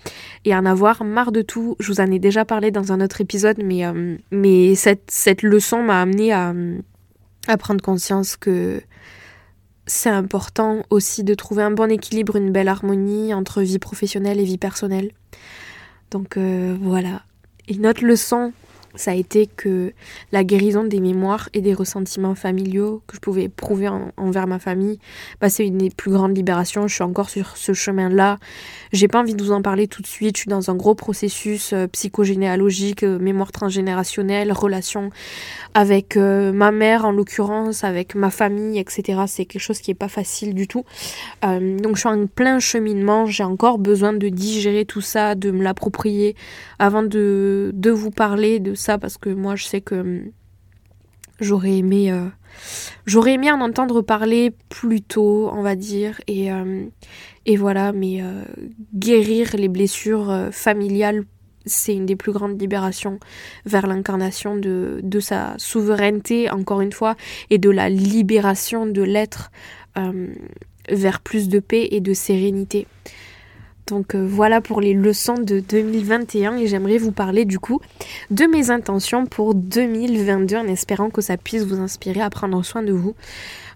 et 0.45 0.55
en 0.55 0.65
avoir 0.65 1.03
marre 1.03 1.31
de 1.31 1.41
tout. 1.41 1.75
Je 1.79 1.91
vous 1.91 2.01
en 2.01 2.11
ai 2.11 2.19
déjà 2.19 2.45
parlé 2.45 2.71
dans 2.71 2.91
un 2.91 3.01
autre 3.01 3.21
épisode, 3.21 3.57
mais, 3.63 3.85
euh, 3.85 4.17
mais 4.31 4.75
cette, 4.75 5.09
cette 5.09 5.43
leçon 5.43 5.83
m'a 5.83 6.01
amené 6.01 6.33
à, 6.33 6.53
à 7.47 7.57
prendre 7.57 7.81
conscience 7.81 8.35
que 8.35 8.81
c'est 9.85 10.09
important 10.09 10.83
aussi 10.89 11.23
de 11.23 11.33
trouver 11.33 11.63
un 11.63 11.71
bon 11.71 11.91
équilibre, 11.91 12.35
une 12.35 12.51
belle 12.51 12.67
harmonie 12.67 13.33
entre 13.33 13.61
vie 13.61 13.79
professionnelle 13.79 14.39
et 14.39 14.43
vie 14.43 14.57
personnelle. 14.57 15.11
Donc 16.11 16.37
euh, 16.37 16.77
voilà. 16.81 17.23
Une 17.67 17.85
autre 17.87 18.05
leçon 18.05 18.53
ça 18.95 19.11
a 19.11 19.13
été 19.13 19.47
que 19.47 19.93
la 20.31 20.43
guérison 20.43 20.83
des 20.83 20.99
mémoires 20.99 21.49
et 21.53 21.61
des 21.61 21.73
ressentiments 21.73 22.35
familiaux 22.35 23.01
que 23.07 23.15
je 23.15 23.21
pouvais 23.21 23.43
éprouver 23.43 23.89
envers 24.17 24.47
ma 24.47 24.59
famille, 24.59 24.99
bah, 25.41 25.49
c'est 25.49 25.65
une 25.65 25.77
des 25.77 25.89
plus 25.89 26.11
grandes 26.11 26.35
libérations. 26.35 26.87
Je 26.87 26.95
suis 26.95 27.03
encore 27.03 27.29
sur 27.29 27.55
ce 27.57 27.73
chemin-là. 27.73 28.37
J'ai 28.91 29.07
pas 29.07 29.19
envie 29.19 29.35
de 29.35 29.43
vous 29.43 29.51
en 29.51 29.61
parler 29.61 29.87
tout 29.87 30.01
de 30.01 30.07
suite. 30.07 30.37
Je 30.37 30.41
suis 30.41 30.49
dans 30.49 30.71
un 30.71 30.75
gros 30.75 30.95
processus 30.95 31.73
euh, 31.73 31.87
psychogénéalogique, 31.87 33.03
euh, 33.03 33.19
mémoire 33.19 33.51
transgénérationnelle, 33.51 34.51
relation 34.51 35.11
avec 35.73 36.17
euh, 36.17 36.51
ma 36.51 36.71
mère 36.71 37.05
en 37.05 37.11
l'occurrence, 37.11 37.83
avec 37.83 38.15
ma 38.15 38.31
famille, 38.31 38.79
etc. 38.79 39.21
C'est 39.27 39.45
quelque 39.45 39.61
chose 39.61 39.79
qui 39.79 39.91
est 39.91 39.95
pas 39.95 40.07
facile 40.07 40.55
du 40.55 40.67
tout. 40.67 40.83
donc 41.43 41.95
je 41.95 41.99
suis 41.99 42.09
en 42.09 42.25
plein 42.27 42.59
cheminement. 42.59 43.25
J'ai 43.25 43.43
encore 43.43 43.77
besoin 43.77 44.13
de 44.13 44.29
digérer 44.29 44.85
tout 44.85 45.01
ça, 45.01 45.35
de 45.35 45.51
me 45.51 45.63
l'approprier 45.63 46.35
avant 46.79 47.03
de, 47.03 47.71
de 47.73 47.91
vous 47.91 48.11
parler 48.11 48.59
de 48.59 48.73
ça 48.79 48.97
parce 48.97 49.17
que 49.17 49.29
moi 49.29 49.55
je 49.55 49.65
sais 49.65 49.81
que 49.81 49.95
hum, 49.95 50.31
j'aurais 51.39 51.77
aimé 51.77 52.11
euh, 52.11 52.27
j'aurais 53.05 53.33
aimé 53.33 53.51
en 53.51 53.61
entendre 53.61 54.01
parler 54.01 54.53
plus 54.69 55.01
tôt 55.01 55.49
on 55.53 55.61
va 55.61 55.75
dire 55.75 56.19
et, 56.27 56.51
hum, 56.51 56.89
et 57.45 57.57
voilà 57.57 57.91
mais 57.91 58.21
euh, 58.21 58.43
guérir 58.93 59.55
les 59.55 59.67
blessures 59.67 60.29
euh, 60.29 60.51
familiales 60.51 61.23
c'est 61.65 61.93
une 61.93 62.05
des 62.05 62.15
plus 62.15 62.31
grandes 62.31 62.59
libérations 62.59 63.19
vers 63.65 63.85
l'incarnation 63.85 64.55
de, 64.55 65.01
de, 65.03 65.19
sa 65.19 65.53
souveraineté, 65.57 66.49
encore 66.49 66.81
une 66.81 66.93
fois, 66.93 67.15
et 67.49 67.57
de 67.57 67.69
la 67.69 67.89
libération 67.89 68.87
de 68.87 69.03
l'être 69.03 69.51
hum, 69.95 70.29
vers 70.89 71.19
plus 71.19 71.49
de 71.49 71.59
paix 71.59 71.89
et 71.91 71.99
de 71.99 72.13
sérénité. 72.13 72.87
Donc 73.89 74.15
euh, 74.15 74.25
voilà 74.27 74.61
pour 74.61 74.81
les 74.81 74.93
leçons 74.93 75.35
de 75.35 75.59
2021 75.59 76.57
et 76.57 76.67
j'aimerais 76.67 76.97
vous 76.97 77.11
parler 77.11 77.45
du 77.45 77.59
coup 77.59 77.81
de 78.31 78.45
mes 78.45 78.69
intentions 78.69 79.25
pour 79.25 79.55
2022 79.55 80.57
en 80.57 80.67
espérant 80.67 81.09
que 81.09 81.21
ça 81.21 81.37
puisse 81.37 81.63
vous 81.63 81.79
inspirer 81.79 82.21
à 82.21 82.29
prendre 82.29 82.63
soin 82.63 82.83
de 82.83 82.93
vous. 82.93 83.15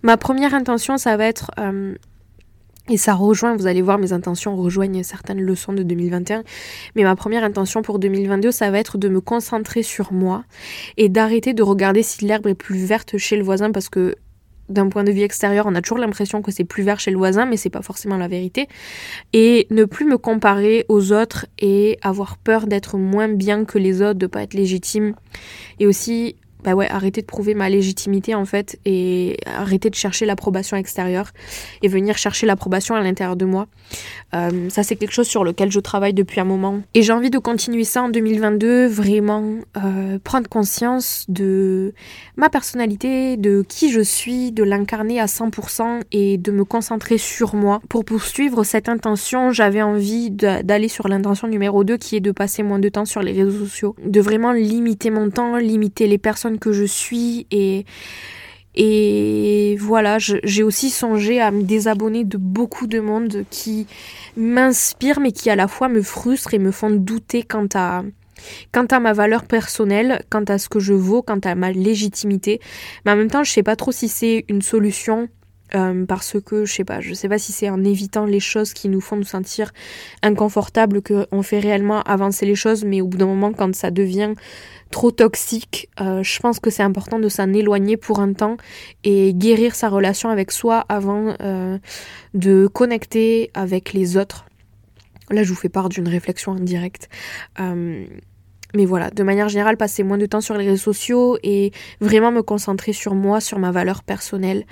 Ma 0.01 0.17
première 0.17 0.53
intention 0.53 0.97
ça 0.97 1.17
va 1.17 1.25
être... 1.25 1.51
Euh, 1.59 1.95
et 2.89 2.97
ça 2.97 3.13
rejoint, 3.13 3.55
vous 3.55 3.65
allez 3.65 3.81
voir, 3.81 3.97
mes 3.97 4.11
intentions 4.11 4.57
rejoignent 4.57 5.03
certaines 5.03 5.39
leçons 5.39 5.71
de 5.71 5.83
2021. 5.83 6.43
Mais 6.95 7.03
ma 7.03 7.15
première 7.15 7.45
intention 7.45 7.81
pour 7.81 7.97
2022, 7.97 8.51
ça 8.51 8.71
va 8.71 8.79
être 8.79 8.97
de 8.97 9.07
me 9.07 9.21
concentrer 9.21 9.83
sur 9.83 10.11
moi 10.11 10.43
et 10.97 11.07
d'arrêter 11.07 11.53
de 11.53 11.63
regarder 11.63 12.03
si 12.03 12.25
l'herbe 12.25 12.47
est 12.47 12.55
plus 12.55 12.85
verte 12.85 13.17
chez 13.17 13.37
le 13.37 13.43
voisin 13.43 13.71
parce 13.71 13.87
que 13.87 14.15
d'un 14.69 14.89
point 14.89 15.03
de 15.03 15.11
vue 15.11 15.21
extérieur, 15.21 15.65
on 15.67 15.75
a 15.75 15.81
toujours 15.81 15.97
l'impression 15.97 16.41
que 16.41 16.51
c'est 16.51 16.63
plus 16.63 16.83
vert 16.83 16.99
chez 16.99 17.11
le 17.11 17.17
voisin, 17.17 17.45
mais 17.45 17.57
c'est 17.57 17.69
pas 17.69 17.81
forcément 17.81 18.17
la 18.17 18.27
vérité. 18.27 18.67
Et 19.33 19.67
ne 19.71 19.85
plus 19.85 20.05
me 20.05 20.17
comparer 20.17 20.85
aux 20.89 21.11
autres 21.11 21.45
et 21.59 21.97
avoir 22.01 22.37
peur 22.37 22.67
d'être 22.67 22.97
moins 22.97 23.27
bien 23.27 23.65
que 23.65 23.77
les 23.77 24.01
autres, 24.01 24.19
de 24.19 24.27
pas 24.27 24.43
être 24.43 24.53
légitime. 24.53 25.15
Et 25.79 25.87
aussi 25.87 26.35
bah 26.63 26.73
ouais, 26.73 26.89
arrêter 26.89 27.21
de 27.21 27.25
prouver 27.25 27.53
ma 27.53 27.69
légitimité 27.69 28.35
en 28.35 28.45
fait 28.45 28.79
et 28.85 29.37
arrêter 29.45 29.89
de 29.89 29.95
chercher 29.95 30.25
l'approbation 30.25 30.77
extérieure 30.77 31.31
et 31.81 31.87
venir 31.87 32.17
chercher 32.17 32.45
l'approbation 32.45 32.95
à 32.95 33.01
l'intérieur 33.01 33.35
de 33.35 33.45
moi. 33.45 33.67
Euh, 34.33 34.69
ça 34.69 34.83
c'est 34.83 34.95
quelque 34.95 35.13
chose 35.13 35.27
sur 35.27 35.43
lequel 35.43 35.71
je 35.71 35.79
travaille 35.79 36.13
depuis 36.13 36.39
un 36.39 36.45
moment 36.45 36.81
et 36.93 37.01
j'ai 37.01 37.13
envie 37.13 37.29
de 37.29 37.37
continuer 37.37 37.83
ça 37.83 38.03
en 38.03 38.09
2022, 38.09 38.87
vraiment 38.87 39.43
euh, 39.77 40.19
prendre 40.23 40.47
conscience 40.47 41.25
de 41.27 41.93
ma 42.37 42.49
personnalité, 42.49 43.37
de 43.37 43.63
qui 43.67 43.91
je 43.91 44.01
suis, 44.01 44.51
de 44.51 44.63
l'incarner 44.63 45.19
à 45.19 45.25
100% 45.25 46.01
et 46.11 46.37
de 46.37 46.51
me 46.51 46.63
concentrer 46.63 47.17
sur 47.17 47.55
moi. 47.55 47.81
Pour 47.89 48.05
poursuivre 48.05 48.63
cette 48.63 48.89
intention, 48.89 49.51
j'avais 49.51 49.81
envie 49.81 50.31
d'aller 50.31 50.87
sur 50.87 51.07
l'intention 51.07 51.47
numéro 51.47 51.83
2 51.83 51.97
qui 51.97 52.15
est 52.15 52.21
de 52.21 52.31
passer 52.31 52.63
moins 52.63 52.79
de 52.79 52.89
temps 52.89 53.05
sur 53.05 53.21
les 53.21 53.31
réseaux 53.31 53.65
sociaux, 53.65 53.95
de 54.03 54.21
vraiment 54.21 54.51
limiter 54.51 55.09
mon 55.09 55.29
temps, 55.29 55.57
limiter 55.57 56.07
les 56.07 56.17
personnes 56.17 56.52
que 56.59 56.71
je 56.71 56.83
suis 56.83 57.47
et 57.51 57.85
et 58.75 59.77
voilà, 59.79 60.17
j'ai 60.17 60.63
aussi 60.63 60.89
songé 60.89 61.39
à 61.39 61.51
me 61.51 61.61
désabonner 61.61 62.23
de 62.23 62.37
beaucoup 62.37 62.87
de 62.87 62.99
monde 62.99 63.45
qui 63.51 63.85
m'inspire 64.35 65.19
mais 65.19 65.31
qui 65.31 65.51
à 65.51 65.55
la 65.55 65.67
fois 65.67 65.89
me 65.89 66.01
frustre 66.01 66.55
et 66.55 66.59
me 66.59 66.71
font 66.71 66.89
douter 66.89 67.43
quant 67.43 67.67
à 67.75 68.03
quant 68.71 68.85
à 68.85 68.99
ma 68.99 69.13
valeur 69.13 69.45
personnelle, 69.45 70.23
quant 70.29 70.43
à 70.45 70.57
ce 70.57 70.69
que 70.69 70.79
je 70.79 70.93
vaux, 70.93 71.21
quant 71.21 71.39
à 71.39 71.55
ma 71.55 71.71
légitimité. 71.71 72.59
Mais 73.05 73.11
en 73.11 73.15
même 73.15 73.29
temps, 73.29 73.43
je 73.43 73.51
sais 73.51 73.63
pas 73.63 73.75
trop 73.75 73.91
si 73.91 74.07
c'est 74.09 74.43
une 74.49 74.61
solution 74.61 75.29
euh, 75.75 76.05
parce 76.05 76.37
que 76.39 76.65
je 76.65 76.73
sais 76.73 76.83
pas, 76.83 77.01
je 77.01 77.13
sais 77.13 77.29
pas 77.29 77.37
si 77.37 77.51
c'est 77.51 77.69
en 77.69 77.83
évitant 77.83 78.25
les 78.25 78.39
choses 78.39 78.73
qui 78.73 78.89
nous 78.89 79.01
font 79.01 79.15
nous 79.15 79.23
sentir 79.23 79.71
inconfortables 80.21 81.01
qu'on 81.01 81.41
fait 81.41 81.59
réellement 81.59 82.01
avancer 82.03 82.45
les 82.45 82.55
choses, 82.55 82.83
mais 82.83 83.01
au 83.01 83.07
bout 83.07 83.17
d'un 83.17 83.25
moment, 83.25 83.53
quand 83.53 83.73
ça 83.75 83.89
devient 83.89 84.33
trop 84.91 85.11
toxique, 85.11 85.89
euh, 85.99 86.21
je 86.21 86.39
pense 86.39 86.59
que 86.59 86.69
c'est 86.69 86.83
important 86.83 87.17
de 87.17 87.27
s'en 87.27 87.51
éloigner 87.51 87.97
pour 87.97 88.19
un 88.19 88.33
temps 88.33 88.57
et 89.03 89.33
guérir 89.33 89.73
sa 89.73 89.89
relation 89.89 90.29
avec 90.29 90.51
soi 90.51 90.85
avant 90.89 91.35
euh, 91.41 91.79
de 92.35 92.67
connecter 92.67 93.49
avec 93.55 93.93
les 93.93 94.17
autres. 94.17 94.45
Là, 95.31 95.41
je 95.41 95.49
vous 95.49 95.55
fais 95.55 95.69
part 95.69 95.89
d'une 95.89 96.07
réflexion 96.07 96.51
indirecte. 96.51 97.09
Mais 98.73 98.85
voilà, 98.85 99.09
de 99.09 99.23
manière 99.23 99.49
générale, 99.49 99.77
passer 99.77 100.03
moins 100.03 100.17
de 100.17 100.25
temps 100.25 100.41
sur 100.41 100.55
les 100.55 100.65
réseaux 100.65 100.83
sociaux 100.83 101.37
et 101.43 101.71
vraiment 102.01 102.31
me 102.31 102.41
concentrer 102.41 102.93
sur 102.93 103.13
moi, 103.15 103.39
sur 103.39 103.59
ma 103.59 103.71
valeur 103.71 104.03
personnelle. 104.03 104.65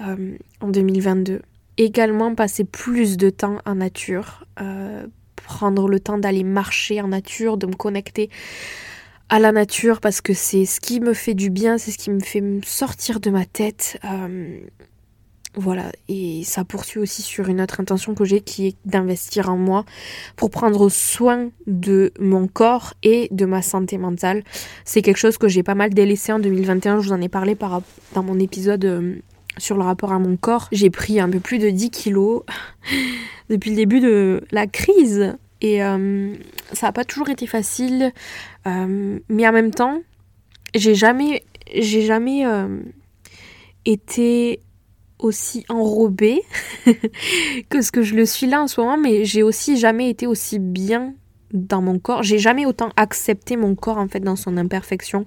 Euh, 0.00 0.36
en 0.60 0.68
2022. 0.68 1.42
Également 1.76 2.34
passer 2.34 2.64
plus 2.64 3.16
de 3.16 3.28
temps 3.28 3.58
en 3.66 3.76
nature, 3.76 4.44
euh, 4.60 5.06
prendre 5.36 5.88
le 5.88 6.00
temps 6.00 6.16
d'aller 6.16 6.44
marcher 6.44 7.00
en 7.02 7.08
nature, 7.08 7.58
de 7.58 7.66
me 7.66 7.74
connecter 7.74 8.30
à 9.28 9.38
la 9.38 9.52
nature 9.52 10.00
parce 10.00 10.20
que 10.20 10.32
c'est 10.32 10.64
ce 10.64 10.80
qui 10.80 11.00
me 11.00 11.12
fait 11.12 11.34
du 11.34 11.50
bien, 11.50 11.76
c'est 11.76 11.90
ce 11.90 11.98
qui 11.98 12.10
me 12.10 12.20
fait 12.20 12.42
sortir 12.64 13.20
de 13.20 13.30
ma 13.30 13.44
tête. 13.44 13.98
Euh, 14.04 14.60
voilà, 15.54 15.90
et 16.08 16.42
ça 16.44 16.64
poursuit 16.64 17.00
aussi 17.00 17.22
sur 17.22 17.48
une 17.48 17.60
autre 17.60 17.80
intention 17.80 18.14
que 18.14 18.24
j'ai 18.24 18.40
qui 18.40 18.68
est 18.68 18.76
d'investir 18.84 19.50
en 19.50 19.56
moi 19.56 19.84
pour 20.36 20.50
prendre 20.50 20.88
soin 20.88 21.50
de 21.66 22.12
mon 22.20 22.46
corps 22.46 22.94
et 23.02 23.28
de 23.32 23.46
ma 23.46 23.60
santé 23.60 23.98
mentale. 23.98 24.44
C'est 24.84 25.02
quelque 25.02 25.16
chose 25.16 25.38
que 25.38 25.48
j'ai 25.48 25.62
pas 25.62 25.74
mal 25.74 25.92
délaissé 25.92 26.32
en 26.32 26.38
2021, 26.38 27.00
je 27.00 27.08
vous 27.08 27.12
en 27.12 27.20
ai 27.20 27.28
parlé 27.28 27.54
par, 27.54 27.82
dans 28.14 28.22
mon 28.22 28.38
épisode 28.38 29.20
sur 29.58 29.76
le 29.76 29.82
rapport 29.82 30.12
à 30.12 30.18
mon 30.18 30.36
corps. 30.36 30.68
J'ai 30.72 30.90
pris 30.90 31.20
un 31.20 31.28
peu 31.28 31.40
plus 31.40 31.58
de 31.58 31.70
10 31.70 31.90
kilos 31.90 32.42
depuis 33.50 33.70
le 33.70 33.76
début 33.76 34.00
de 34.00 34.42
la 34.50 34.66
crise. 34.66 35.36
Et 35.60 35.82
euh, 35.84 36.34
ça 36.72 36.86
n'a 36.86 36.92
pas 36.92 37.04
toujours 37.04 37.28
été 37.28 37.46
facile. 37.46 38.12
Euh, 38.66 39.18
mais 39.28 39.46
en 39.46 39.52
même 39.52 39.70
temps, 39.70 40.00
j'ai 40.74 40.94
jamais, 40.94 41.42
euh, 42.46 42.80
été 43.84 44.60
aussi 45.20 45.64
enrobée 45.68 46.42
que 47.68 47.82
ce 47.82 47.92
que 47.92 48.02
je 48.02 48.14
le 48.14 48.26
suis 48.26 48.46
là 48.46 48.62
en 48.62 48.66
ce 48.66 48.80
moment. 48.80 48.98
Mais 48.98 49.24
j'ai 49.24 49.42
aussi 49.42 49.76
jamais 49.76 50.10
été 50.10 50.26
aussi 50.26 50.58
bien 50.58 51.14
dans 51.52 51.82
mon 51.82 51.98
corps. 51.98 52.22
J'ai 52.22 52.38
jamais 52.38 52.66
autant 52.66 52.90
accepté 52.96 53.56
mon 53.56 53.74
corps 53.74 53.98
en 53.98 54.08
fait 54.08 54.20
dans 54.20 54.36
son 54.36 54.56
imperfection. 54.56 55.24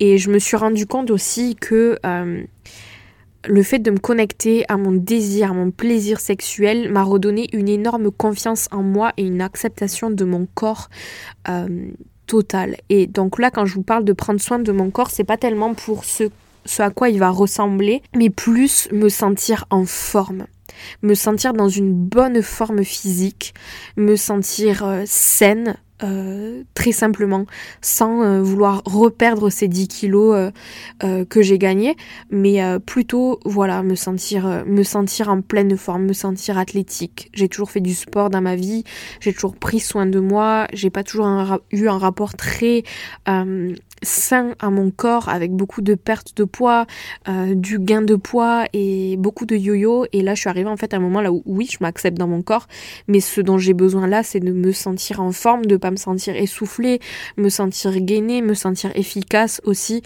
Et 0.00 0.18
je 0.18 0.30
me 0.30 0.38
suis 0.38 0.56
rendu 0.56 0.86
compte 0.86 1.10
aussi 1.10 1.56
que 1.56 1.98
le 3.48 3.62
fait 3.62 3.78
de 3.78 3.90
me 3.90 3.98
connecter 3.98 4.64
à 4.68 4.76
mon 4.76 4.92
désir, 4.92 5.50
à 5.50 5.54
mon 5.54 5.70
plaisir 5.70 6.20
sexuel 6.20 6.90
m'a 6.90 7.02
redonné 7.02 7.48
une 7.52 7.68
énorme 7.68 8.10
confiance 8.10 8.68
en 8.72 8.82
moi 8.82 9.12
et 9.16 9.22
une 9.22 9.40
acceptation 9.40 10.10
de 10.10 10.24
mon 10.24 10.46
corps 10.54 10.88
euh, 11.48 11.88
total. 12.26 12.76
Et 12.88 13.06
donc 13.06 13.38
là, 13.38 13.50
quand 13.50 13.66
je 13.66 13.74
vous 13.74 13.82
parle 13.82 14.04
de 14.04 14.12
prendre 14.12 14.40
soin 14.40 14.58
de 14.58 14.72
mon 14.72 14.90
corps, 14.90 15.10
c'est 15.10 15.24
pas 15.24 15.36
tellement 15.36 15.74
pour 15.74 16.04
ce, 16.04 16.24
ce 16.66 16.82
à 16.82 16.90
quoi 16.90 17.08
il 17.08 17.18
va 17.18 17.30
ressembler, 17.30 18.02
mais 18.14 18.30
plus 18.30 18.88
me 18.92 19.08
sentir 19.08 19.64
en 19.70 19.84
forme 19.84 20.46
me 21.02 21.14
sentir 21.14 21.52
dans 21.52 21.68
une 21.68 21.92
bonne 21.92 22.42
forme 22.42 22.84
physique, 22.84 23.54
me 23.96 24.16
sentir 24.16 24.84
euh, 24.84 25.02
saine, 25.06 25.76
euh, 26.02 26.62
très 26.74 26.92
simplement, 26.92 27.46
sans 27.80 28.22
euh, 28.22 28.42
vouloir 28.42 28.82
reperdre 28.84 29.48
ces 29.48 29.66
10 29.66 29.88
kilos 29.88 30.52
que 31.00 31.42
j'ai 31.42 31.58
gagnés, 31.58 31.96
mais 32.30 32.60
plutôt 32.80 33.40
voilà 33.44 33.82
me 33.82 33.94
sentir 33.94 34.64
me 34.66 34.82
sentir 34.82 35.30
en 35.30 35.40
pleine 35.40 35.76
forme, 35.76 36.04
me 36.04 36.12
sentir 36.12 36.58
athlétique. 36.58 37.30
J'ai 37.32 37.48
toujours 37.48 37.70
fait 37.70 37.80
du 37.80 37.94
sport 37.94 38.28
dans 38.28 38.42
ma 38.42 38.56
vie, 38.56 38.84
j'ai 39.20 39.32
toujours 39.32 39.56
pris 39.56 39.80
soin 39.80 40.04
de 40.04 40.20
moi, 40.20 40.66
j'ai 40.72 40.90
pas 40.90 41.02
toujours 41.02 41.28
eu 41.70 41.88
un 41.88 41.98
rapport 41.98 42.34
très 42.34 42.82
sain 44.02 44.54
à 44.60 44.70
mon 44.70 44.90
corps 44.90 45.28
avec 45.28 45.52
beaucoup 45.52 45.82
de 45.82 45.94
perte 45.94 46.36
de 46.36 46.44
poids, 46.44 46.86
euh, 47.28 47.54
du 47.54 47.78
gain 47.78 48.02
de 48.02 48.14
poids 48.14 48.64
et 48.72 49.16
beaucoup 49.16 49.46
de 49.46 49.56
yo-yo. 49.56 50.06
Et 50.12 50.22
là, 50.22 50.34
je 50.34 50.40
suis 50.40 50.50
arrivée 50.50 50.68
en 50.68 50.76
fait 50.76 50.94
à 50.94 50.98
un 50.98 51.00
moment 51.00 51.20
là 51.20 51.32
où 51.32 51.42
oui, 51.46 51.68
je 51.70 51.78
m'accepte 51.80 52.18
dans 52.18 52.28
mon 52.28 52.42
corps, 52.42 52.66
mais 53.08 53.20
ce 53.20 53.40
dont 53.40 53.58
j'ai 53.58 53.74
besoin 53.74 54.06
là, 54.06 54.22
c'est 54.22 54.40
de 54.40 54.52
me 54.52 54.72
sentir 54.72 55.20
en 55.20 55.32
forme, 55.32 55.66
de 55.66 55.76
pas 55.76 55.90
me 55.90 55.96
sentir 55.96 56.36
essoufflée, 56.36 57.00
me 57.36 57.48
sentir 57.48 57.98
gainée, 58.00 58.42
me 58.42 58.54
sentir 58.54 58.90
efficace 58.94 59.60
aussi. 59.64 60.02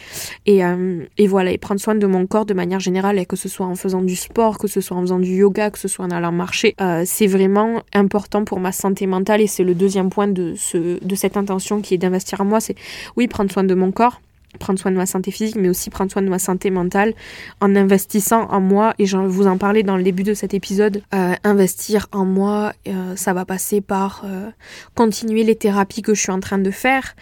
Et, 0.46 0.64
euh, 0.64 1.04
voilà, 1.28 1.52
et 1.52 1.58
prendre 1.58 1.80
soin 1.80 1.94
de 1.94 2.06
mon 2.06 2.26
corps 2.26 2.46
de 2.46 2.54
manière 2.54 2.80
générale, 2.80 3.18
et 3.18 3.26
que 3.26 3.36
ce 3.36 3.48
soit 3.48 3.66
en 3.66 3.76
faisant 3.76 4.02
du 4.02 4.16
sport, 4.16 4.58
que 4.58 4.66
ce 4.66 4.80
soit 4.80 4.96
en 4.96 5.02
faisant 5.02 5.18
du 5.18 5.36
yoga, 5.36 5.70
que 5.70 5.78
ce 5.78 5.86
soit 5.86 6.04
en 6.04 6.10
allant 6.10 6.32
marcher, 6.32 6.74
euh, 6.80 7.04
c'est 7.06 7.28
vraiment 7.28 7.82
important 7.94 8.44
pour 8.44 8.58
ma 8.58 8.72
santé 8.72 9.06
mentale 9.06 9.40
et 9.40 9.46
c'est 9.46 9.64
le 9.64 9.74
deuxième 9.74 10.10
point 10.10 10.26
de, 10.26 10.54
ce, 10.56 11.02
de 11.02 11.14
cette 11.14 11.36
intention 11.36 11.80
qui 11.80 11.94
est 11.94 11.98
d'investir 11.98 12.40
en 12.40 12.44
moi. 12.44 12.60
C'est 12.60 12.74
oui, 13.16 13.28
prendre 13.28 13.50
soin 13.52 13.64
de 13.64 13.74
mon 13.80 13.92
corps, 13.92 14.20
prendre 14.58 14.78
soin 14.78 14.90
de 14.90 14.96
ma 14.96 15.06
santé 15.06 15.30
physique, 15.30 15.56
mais 15.56 15.68
aussi 15.68 15.90
prendre 15.90 16.10
soin 16.10 16.22
de 16.22 16.28
ma 16.28 16.38
santé 16.38 16.70
mentale 16.70 17.14
en 17.60 17.76
investissant 17.76 18.48
en 18.50 18.60
moi. 18.60 18.94
Et 18.98 19.06
je 19.06 19.16
vous 19.16 19.46
en 19.46 19.58
parlais 19.58 19.82
dans 19.82 19.96
le 19.96 20.02
début 20.02 20.24
de 20.24 20.34
cet 20.34 20.54
épisode. 20.54 21.02
Euh, 21.14 21.34
investir 21.44 22.08
en 22.12 22.24
moi, 22.24 22.72
euh, 22.88 23.14
ça 23.16 23.32
va 23.32 23.44
passer 23.44 23.80
par 23.80 24.22
euh, 24.24 24.50
continuer 24.94 25.44
les 25.44 25.54
thérapies 25.54 26.02
que 26.02 26.14
je 26.14 26.20
suis 26.20 26.32
en 26.32 26.40
train 26.40 26.58
de 26.58 26.70
faire. 26.70 27.14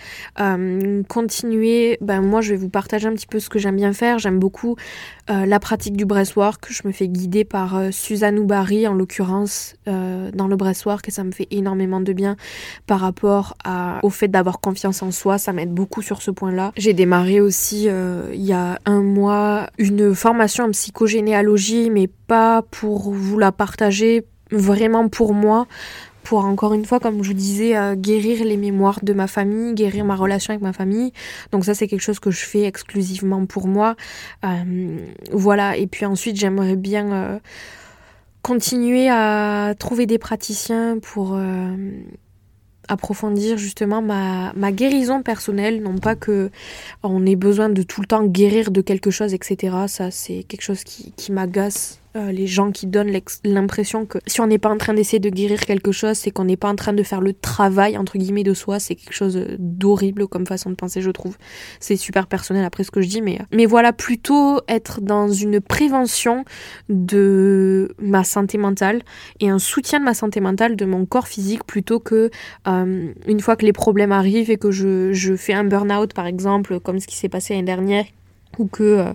continuer, 1.09 1.99
ben 2.01 2.21
moi 2.21 2.41
je 2.41 2.51
vais 2.51 2.57
vous 2.57 2.69
partager 2.69 3.07
un 3.07 3.13
petit 3.13 3.27
peu 3.27 3.41
ce 3.41 3.49
que 3.49 3.59
j'aime 3.59 3.77
bien 3.77 3.93
faire. 3.93 4.19
J'aime 4.19 4.39
beaucoup 4.39 4.77
la 5.29 5.61
pratique 5.61 5.97
du 5.97 6.05
breathwork. 6.05 6.67
Je 6.71 6.83
me 6.87 6.93
fais 6.93 7.09
guider 7.09 7.45
par 7.45 7.81
Suzanne 7.91 8.39
Oubari 8.39 8.87
en 8.87 8.95
l'occurrence 8.95 9.75
dans 9.87 10.49
le 10.49 10.57
breathwork 10.57 11.07
et 11.09 11.11
ça 11.11 11.25
me 11.25 11.33
fait 11.33 11.49
énormément 11.51 12.01
de 12.01 12.13
bien 12.13 12.37
par 12.87 13.01
rapport 13.01 13.57
au 14.03 14.11
fait 14.11 14.29
d'avoir 14.29 14.61
confiance 14.61 15.03
en 15.03 15.11
soi. 15.11 15.39
Ça 15.39 15.53
m'aide 15.53 15.73
beaucoup 15.73 16.03
sur 16.03 16.23
ce 16.23 16.31
point-là. 16.31 16.73
J'ai 16.77 16.95
démarré 16.95 17.41
aussi 17.41 17.89
euh, 17.89 18.31
il 18.33 18.45
y 18.45 18.53
a 18.53 18.79
un 18.87 19.03
mois 19.03 19.69
une 19.79 20.15
formation 20.15 20.65
en 20.65 20.71
psychogénéalogie, 20.71 21.91
mais 21.91 22.09
pas 22.27 22.63
pour 22.71 23.13
vous 23.13 23.39
la 23.39 23.53
partager, 23.53 24.25
vraiment 24.51 25.09
pour 25.09 25.35
moi 25.35 25.67
pour 26.23 26.45
encore 26.45 26.75
une 26.75 26.85
fois, 26.85 27.01
comme 27.01 27.23
je 27.23 27.29
vous 27.29 27.35
disais, 27.35 27.77
euh, 27.77 27.95
guérir 27.95 28.45
les 28.45 28.57
mémoires 28.57 29.01
de 29.03 29.13
ma 29.13 29.27
famille, 29.27 29.75
guérir 29.75 30.05
ma 30.05 30.17
relation 30.17 30.53
avec 30.53 30.63
ma 30.63 30.73
famille. 30.73 31.13
Donc 31.53 31.65
ça, 31.65 31.75
c'est 31.75 31.89
quelque 31.89 32.03
chose 32.03 32.21
que 32.21 32.31
je 32.31 32.45
fais 32.45 32.65
exclusivement 32.65 33.47
pour 33.47 33.67
moi. 33.67 33.97
Euh, 34.45 34.99
voilà. 35.33 35.77
Et 35.77 35.87
puis 35.87 36.05
ensuite, 36.05 36.37
j'aimerais 36.37 36.77
bien 36.77 37.41
continuer 38.43 39.09
à 39.09 39.75
trouver 39.79 40.07
des 40.07 40.19
praticiens 40.19 40.99
pour 41.01 41.39
approfondir 42.89 43.59
justement 43.59 44.03
ma, 44.03 44.73
guérison 44.73 45.23
personnelle, 45.23 45.83
non 45.83 45.99
pas 45.99 46.15
que 46.17 46.51
on 47.03 47.25
ait 47.27 47.37
besoin 47.37 47.69
de 47.69 47.83
tout 47.83 48.01
le 48.01 48.07
temps 48.07 48.25
guérir 48.25 48.71
de 48.71 48.81
quelque 48.81 49.11
chose, 49.11 49.35
etc. 49.35 49.77
Ça, 49.87 50.11
c'est 50.11 50.43
quelque 50.45 50.63
chose 50.63 50.85
qui 50.85 51.33
m'agace 51.33 52.01
euh, 52.19 52.33
les 52.33 52.47
gens 52.47 52.73
qui 52.73 52.87
donnent 52.87 53.13
l'impression 53.45 54.05
que 54.05 54.19
si 54.27 54.41
on 54.41 54.47
n'est 54.47 54.59
pas 54.59 54.71
en 54.71 54.77
train 54.77 54.95
d'essayer 54.95 55.21
de 55.21 55.31
guérir 55.31 55.61
quelque 55.61 55.93
chose, 55.93 56.17
c'est 56.17 56.31
qu'on 56.31 56.45
n'est 56.45 56.57
pas 56.57 56.69
en 56.69 56.75
train 56.75 56.93
de 56.93 57.03
faire 57.03 57.21
le 57.21 57.33
travail 57.33 57.97
entre 57.97 58.19
guillemets 58.19 58.43
de 58.43 58.55
soi. 58.55 58.81
C'est 58.81 58.95
quelque 58.95 59.15
chose 59.15 59.41
d'horrible 59.59 60.27
comme 60.27 60.47
façon 60.47 60.71
de 60.71 60.75
penser, 60.75 61.01
je 61.01 61.11
trouve. 61.11 61.37
C'est 61.81 61.97
super 61.97 62.27
personnel 62.27 62.65
après 62.65 62.85
ce 62.85 62.91
que 62.91 63.01
je 63.01 63.09
dis, 63.09 63.23
mais 63.23 63.39
mais 63.53 63.67
voilà 63.67 63.93
plutôt 63.93 64.61
être 64.69 65.01
dans 65.01 65.29
une 65.29 65.61
prévention 65.61 66.45
de 66.89 67.95
ma 68.01 68.25
santé 68.25 68.59
mentale 68.59 69.03
et 69.41 69.49
un 69.49 69.59
soutien 69.59 70.01
de 70.01 70.05
ma 70.05 70.15
santé 70.15 70.41
mentale, 70.41 70.77
de 70.77 70.85
mon 70.85 71.07
corps 71.07 71.29
physique, 71.29 71.65
plutôt 71.65 72.01
que 72.01 72.31
euh, 72.67 73.13
une 73.27 73.41
fois 73.41 73.57
que 73.57 73.65
les 73.65 73.73
problèmes 73.73 74.13
arrivent 74.13 74.51
et 74.51 74.57
que 74.57 74.71
je, 74.71 75.13
je 75.13 75.37
fais 75.37 75.53
un 75.55 75.65
burn-out 75.65 76.15
par 76.15 76.27
exemple, 76.27 76.81
comme 76.81 76.99
ce 76.99 77.07
qui 77.07 77.17
s'est 77.17 77.29
passé 77.29 77.55
l'année 77.55 77.67
dernière 77.67 78.05
ou 78.59 78.67
que 78.67 78.83
euh, 78.83 79.13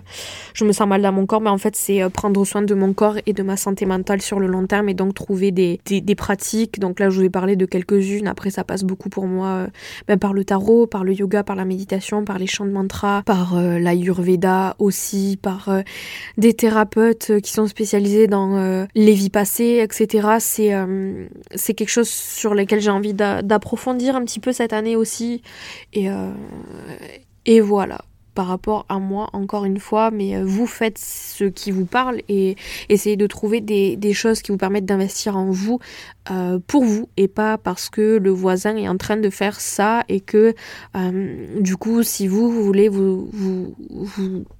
je 0.54 0.64
me 0.64 0.72
sens 0.72 0.88
mal 0.88 1.02
dans 1.02 1.12
mon 1.12 1.26
corps, 1.26 1.40
mais 1.40 1.50
en 1.50 1.58
fait 1.58 1.76
c'est 1.76 2.02
euh, 2.02 2.08
prendre 2.08 2.44
soin 2.44 2.62
de 2.62 2.74
mon 2.74 2.92
corps 2.92 3.16
et 3.26 3.32
de 3.32 3.42
ma 3.42 3.56
santé 3.56 3.86
mentale 3.86 4.22
sur 4.22 4.40
le 4.40 4.46
long 4.46 4.66
terme 4.66 4.88
et 4.88 4.94
donc 4.94 5.14
trouver 5.14 5.50
des, 5.50 5.80
des, 5.84 6.14
pratiques. 6.14 6.78
Donc 6.78 7.00
là 7.00 7.10
je 7.10 7.18
vous 7.18 7.24
ai 7.24 7.30
parlé 7.30 7.56
de 7.56 7.66
quelques-unes, 7.66 8.26
après 8.26 8.50
ça 8.50 8.64
passe 8.64 8.84
beaucoup 8.84 9.08
pour 9.08 9.26
moi 9.26 9.46
euh, 9.48 9.66
ben, 10.08 10.18
par 10.18 10.32
le 10.32 10.44
tarot, 10.44 10.86
par 10.86 11.04
le 11.04 11.12
yoga, 11.12 11.42
par 11.42 11.56
la 11.56 11.64
méditation, 11.64 12.24
par 12.24 12.38
les 12.38 12.46
chants 12.46 12.66
de 12.66 12.70
mantra, 12.70 13.22
par 13.26 13.60
l'ayurveda 13.60 14.76
aussi, 14.78 15.38
par 15.40 15.70
des 16.38 16.54
thérapeutes 16.54 17.40
qui 17.40 17.52
sont 17.52 17.66
spécialisés 17.66 18.26
dans 18.26 18.86
les 18.94 19.12
vies 19.12 19.30
passées, 19.30 19.80
etc. 19.82 20.28
C'est 20.38 20.72
c'est 21.54 21.74
quelque 21.74 21.88
chose 21.88 22.08
sur 22.08 22.54
lequel 22.54 22.80
j'ai 22.80 22.90
envie 22.90 23.14
d'approfondir 23.14 24.16
un 24.16 24.24
petit 24.24 24.40
peu 24.40 24.52
cette 24.52 24.72
année 24.72 24.96
aussi. 24.96 25.42
Et, 25.92 26.08
et 27.46 27.60
voilà 27.60 27.98
par 28.34 28.46
rapport 28.46 28.84
à 28.88 28.98
moi, 28.98 29.30
encore 29.32 29.64
une 29.64 29.78
fois, 29.78 30.10
mais 30.10 30.36
euh, 30.36 30.44
vous 30.44 30.66
faites 30.66 30.98
ce 30.98 31.44
qui 31.44 31.70
vous 31.70 31.84
parle 31.84 32.20
et 32.28 32.56
essayez 32.88 33.16
de 33.16 33.26
trouver 33.26 33.60
des, 33.60 34.12
choses 34.12 34.42
qui 34.42 34.52
vous 34.52 34.58
permettent 34.58 34.86
d'investir 34.86 35.36
en 35.36 35.50
vous 35.50 35.80
euh, 36.30 36.58
pour 36.66 36.84
vous 36.84 37.08
et 37.16 37.26
pas 37.26 37.58
parce 37.58 37.90
que 37.90 38.18
le 38.18 38.30
voisin 38.30 38.76
est 38.76 38.88
en 38.88 38.96
train 38.96 39.16
de 39.16 39.28
faire 39.28 39.60
ça 39.60 40.04
et 40.08 40.20
que 40.20 40.54
euh, 40.96 41.60
du 41.60 41.76
coup, 41.76 42.02
si 42.02 42.28
vous, 42.28 42.50
voulez 42.50 42.88
vous, 42.88 43.30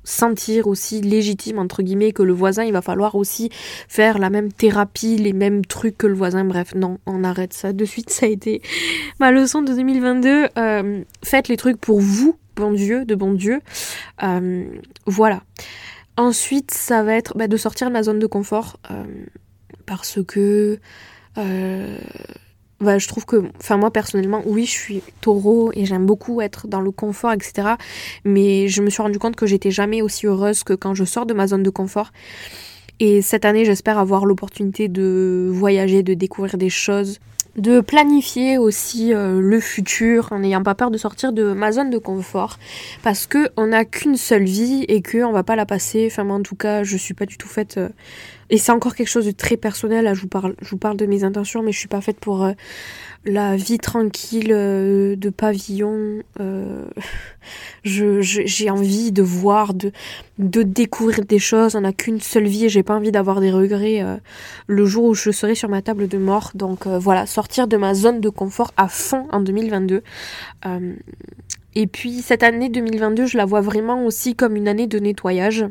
sentir 0.03 0.67
aussi 0.67 1.01
légitime, 1.01 1.59
entre 1.59 1.83
guillemets, 1.83 2.13
que 2.13 2.23
le 2.23 2.33
voisin, 2.33 2.65
il 2.65 2.73
va 2.73 2.83
falloir 2.83 3.15
aussi 3.15 3.51
faire 3.89 4.19
la 4.19 4.31
même 4.31 4.53
thérapie, 4.53 5.17
les 5.17 5.33
mêmes 5.33 5.65
trucs 5.65 5.99
que 5.99 6.07
le 6.07 6.15
voisin. 6.15 6.45
Bref, 6.45 6.75
non, 6.75 6.99
on 7.07 7.25
arrête 7.25 7.53
ça. 7.53 7.73
De 7.73 7.85
suite, 7.85 8.11
ça 8.15 8.27
a 8.27 8.29
été 8.29 8.63
ma 9.21 9.31
leçon 9.31 9.63
de 9.63 9.73
2022. 9.73 10.49
faites 11.23 11.49
les 11.49 11.57
trucs 11.57 11.81
pour 11.81 12.01
vous 12.01 12.37
bon 12.57 12.73
Dieu, 12.73 13.05
de 13.05 13.15
bon 13.15 13.33
Dieu. 13.33 13.61
Euh, 14.23 14.65
voilà. 15.07 15.43
Ensuite, 16.17 16.71
ça 16.71 17.03
va 17.03 17.15
être 17.15 17.37
bah, 17.37 17.49
de 17.49 17.57
sortir 17.57 17.89
de 17.89 17.93
ma 17.93 18.03
zone 18.03 18.19
de 18.19 18.27
confort 18.27 18.79
euh, 18.91 19.05
parce 19.87 20.21
que 20.27 20.79
euh, 21.39 21.99
bah, 22.81 22.99
je 22.99 23.09
trouve 23.09 23.25
que, 23.25 23.51
enfin 23.59 23.77
moi 23.77 23.91
personnellement, 23.91 24.43
oui, 24.47 24.65
je 24.67 24.71
suis 24.71 25.03
taureau 25.21 25.73
et 25.75 25.87
j'aime 25.87 26.07
beaucoup 26.07 26.41
être 26.41 26.69
dans 26.69 26.81
le 26.81 26.91
confort, 26.91 27.33
etc. 27.33 27.75
Mais 28.25 28.69
je 28.69 28.83
me 28.83 28.91
suis 28.91 29.03
rendu 29.03 29.19
compte 29.19 29.37
que 29.37 29.47
j'étais 29.47 29.71
jamais 29.71 30.03
aussi 30.03 30.27
heureuse 30.27 30.63
que 30.63 30.75
quand 30.75 30.95
je 30.95 31.05
sors 31.05 31.27
de 31.27 31.35
ma 31.35 31.47
zone 31.49 31.63
de 31.63 31.71
confort. 31.71 32.13
Et 33.01 33.23
cette 33.23 33.45
année, 33.45 33.65
j'espère 33.65 33.99
avoir 33.99 34.25
l'opportunité 34.25 34.87
de 34.89 35.49
voyager, 35.53 36.05
de 36.05 36.15
découvrir 36.15 36.57
des 36.57 36.71
choses, 36.71 37.19
de 37.57 37.81
planifier 37.81 38.59
aussi 38.59 39.15
euh, 39.15 39.41
le 39.41 39.61
futur 39.61 40.29
en 40.33 40.41
n'ayant 40.41 40.63
pas 40.63 40.75
peur 40.75 40.91
de 40.91 40.99
sortir 40.99 41.33
de 41.33 41.53
ma 41.53 41.73
zone 41.73 41.91
de 41.91 41.99
confort. 41.99 42.59
Parce 43.03 43.27
que 43.27 43.51
on 43.57 43.69
n'a 43.69 43.85
qu'une 43.85 44.17
seule 44.17 44.45
vie 44.45 44.85
et 44.89 45.03
que 45.03 45.23
on 45.25 45.33
va 45.33 45.43
pas 45.43 45.57
la 45.57 45.67
passer. 45.67 46.09
Enfin 46.11 46.29
en 46.29 46.43
tout 46.43 46.57
cas 46.57 46.83
je 46.83 46.97
suis 46.97 47.15
pas 47.15 47.27
du 47.27 47.39
tout 47.39 47.49
faite 47.49 47.79
euh, 47.79 47.89
et 48.51 48.59
c'est 48.59 48.73
encore 48.73 48.95
quelque 48.95 49.09
chose 49.09 49.27
de 49.27 49.31
très 49.31 49.57
personnel. 49.57 50.05
Là 50.05 50.15
je 50.15 50.21
vous 50.23 50.29
parle 50.29 50.55
je 50.61 50.69
vous 50.71 50.79
parle 50.79 50.97
de 50.97 51.07
mes 51.07 51.25
intentions 51.25 51.63
mais 51.63 51.73
je 51.73 51.79
suis 51.79 51.89
pas 51.89 52.01
faite 52.01 52.19
pour 52.19 52.45
euh, 52.45 52.53
la 53.25 53.57
vie 53.57 53.79
tranquille 53.79 54.53
euh, 54.53 55.17
de 55.17 55.31
pavillon. 55.31 56.21
Euh, 56.41 56.85
j'ai 57.85 58.71
envie 58.71 59.13
de 59.13 59.23
voir, 59.23 59.75
de, 59.75 59.93
de 60.39 60.63
découvrir 60.63 61.25
des 61.25 61.39
choses. 61.39 61.75
On 61.75 61.83
n'a 61.83 61.93
qu'une 61.93 62.21
seule 62.21 62.47
vie 62.47 62.67
et 62.67 62.69
j'ai 62.69 62.83
pas 62.83 62.95
envie 62.95 63.13
d'avoir 63.13 63.41
des 63.41 63.51
regrets 63.51 64.03
euh, 64.03 64.17
le 64.67 64.85
jour 64.85 65.05
où 65.05 65.15
je 65.15 65.31
serai 65.31 65.55
sur 65.55 65.69
ma 65.69 65.83
table 65.83 66.09
de 66.09 66.19
mort. 66.19 66.51
Donc 66.55 66.87
voilà, 66.87 67.27
sortir 67.27 67.67
de 67.69 67.77
ma 67.77 67.95
zone 67.95 68.21
de 68.21 68.29
confort 68.29 68.73
à 68.77 68.89
fond 68.89 69.27
en 69.33 69.41
2022. 69.41 70.03
et 71.75 71.87
puis 71.87 72.23
cette 72.23 72.43
année 72.43 72.69
2022, 72.69 73.27
je 73.27 73.37
la 73.37 73.45
vois 73.45 73.61
vraiment 73.61 74.05
aussi 74.05 74.35
comme 74.35 74.57
une 74.57 74.69
année 74.69 74.87
de 74.87 74.99
nettoyage 74.99 75.67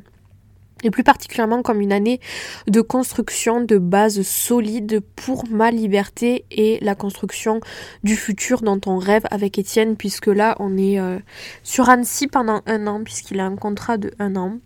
et 0.84 0.92
plus 0.92 1.04
particulièrement 1.04 1.62
comme 1.62 1.82
une 1.82 1.94
année 1.94 2.20
de 2.68 2.82
construction 2.82 3.62
de 3.62 3.78
bases 3.78 4.22
solides 4.22 5.02
pour 5.16 5.46
ma 5.50 5.72
liberté 5.72 6.46
et 6.52 6.78
la 6.82 6.96
construction 6.96 7.62
du 8.04 8.16
futur 8.16 8.62
dont 8.62 8.80
on 8.86 8.98
rêve 8.98 9.24
avec 9.32 9.58
Étienne, 9.58 9.96
puisque 9.96 10.28
là 10.28 10.56
on 10.60 10.78
est 10.78 11.00
euh, 11.00 11.20
sur 11.64 11.90
Annecy 11.90 12.28
pendant 12.28 12.62
un 12.66 12.88
an, 12.88 13.04
puisqu'il 13.04 13.40
a 13.40 13.46
un 13.46 13.56
contrat 13.56 13.98
de 13.98 14.12
un 14.20 14.36
an. 14.36 14.58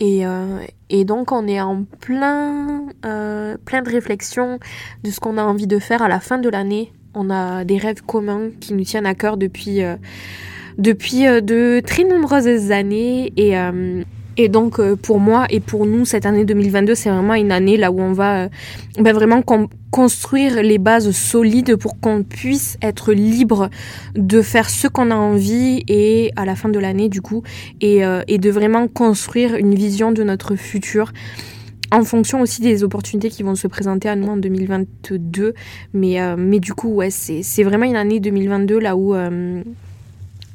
Et, 0.00 0.24
euh, 0.26 0.60
et 0.90 1.04
donc 1.04 1.32
on 1.32 1.48
est 1.48 1.60
en 1.60 1.82
plein, 1.82 2.86
euh, 3.04 3.56
plein 3.64 3.82
de 3.82 3.90
réflexions 3.90 4.60
de 5.02 5.10
ce 5.10 5.18
qu'on 5.18 5.38
a 5.38 5.42
envie 5.42 5.66
de 5.66 5.78
faire 5.80 6.02
à 6.02 6.08
la 6.08 6.20
fin 6.20 6.38
de 6.38 6.48
l'année. 6.48 6.92
On 7.14 7.30
a 7.30 7.64
des 7.64 7.78
rêves 7.78 8.02
communs 8.02 8.50
qui 8.60 8.74
nous 8.74 8.84
tiennent 8.84 9.06
à 9.06 9.14
cœur 9.14 9.38
depuis, 9.38 9.80
depuis 10.76 11.24
de 11.24 11.80
très 11.84 12.04
nombreuses 12.04 12.70
années 12.70 13.32
et 13.36 13.56
et 14.38 14.48
donc 14.48 14.78
euh, 14.78 14.94
pour 14.94 15.18
moi 15.18 15.46
et 15.50 15.58
pour 15.58 15.84
nous, 15.84 16.04
cette 16.04 16.24
année 16.24 16.44
2022, 16.44 16.94
c'est 16.94 17.10
vraiment 17.10 17.34
une 17.34 17.50
année 17.50 17.76
là 17.76 17.90
où 17.90 18.00
on 18.00 18.12
va 18.12 18.44
euh, 18.44 18.48
ben, 18.98 19.12
vraiment 19.12 19.42
construire 19.90 20.62
les 20.62 20.78
bases 20.78 21.10
solides 21.10 21.74
pour 21.74 22.00
qu'on 22.00 22.22
puisse 22.22 22.78
être 22.80 23.12
libre 23.12 23.68
de 24.14 24.40
faire 24.40 24.70
ce 24.70 24.86
qu'on 24.86 25.10
a 25.10 25.16
envie 25.16 25.82
et 25.88 26.30
à 26.36 26.44
la 26.44 26.54
fin 26.54 26.68
de 26.68 26.78
l'année 26.78 27.08
du 27.08 27.20
coup 27.20 27.42
et, 27.80 28.04
euh, 28.04 28.22
de 28.28 28.50
vraiment 28.50 28.86
construire 28.86 29.56
une 29.56 29.74
vision 29.74 30.12
de 30.12 30.22
notre 30.22 30.54
futur 30.54 31.12
en 31.90 32.04
fonction 32.04 32.40
aussi 32.40 32.60
des 32.60 32.84
opportunités 32.84 33.30
qui 33.30 33.42
vont 33.42 33.56
se 33.56 33.66
présenter 33.66 34.08
à 34.08 34.14
nous 34.14 34.28
en 34.28 34.36
2022. 34.36 35.54
Mais, 35.94 36.18
mais 36.36 36.60
du 36.60 36.74
coup, 36.74 36.90
ouais, 36.90 37.08
c'est 37.10 37.62
vraiment 37.62 37.86
une 37.86 37.96
année 37.96 38.20
2022 38.20 38.78
là 38.78 38.94
où 38.94 39.14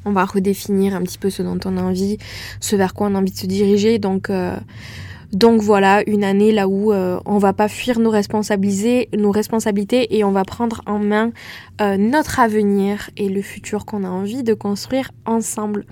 On 0.04 0.12
va 0.12 0.24
redéfinir 0.24 0.94
un 0.94 1.02
petit 1.02 1.18
peu 1.18 1.30
ce 1.30 1.42
dont 1.42 1.58
on 1.64 1.76
a 1.76 1.82
envie, 1.82 2.18
ce 2.60 2.76
vers 2.76 2.94
quoi 2.94 3.08
on 3.08 3.14
a 3.14 3.18
envie 3.18 3.32
de 3.32 3.36
se 3.36 3.46
diriger. 3.46 3.98
Donc, 3.98 4.30
euh, 4.30 4.56
donc 5.32 5.62
voilà, 5.62 6.02
une 6.08 6.24
année 6.24 6.52
là 6.52 6.68
où 6.68 6.92
euh, 6.92 7.18
on 7.24 7.38
va 7.38 7.52
pas 7.52 7.68
fuir 7.68 7.98
nos 7.98 8.10
responsabilités, 8.10 9.08
nos 9.16 9.30
responsabilités 9.30 10.16
et 10.16 10.24
on 10.24 10.30
va 10.30 10.44
prendre 10.44 10.82
en 10.86 10.98
main 10.98 11.32
euh, 11.80 11.96
notre 11.96 12.38
avenir 12.38 13.10
et 13.16 13.28
le 13.28 13.42
futur 13.42 13.86
qu'on 13.86 14.04
a 14.04 14.08
envie 14.08 14.42
de 14.42 14.54
construire 14.54 15.10
ensemble. 15.24 15.86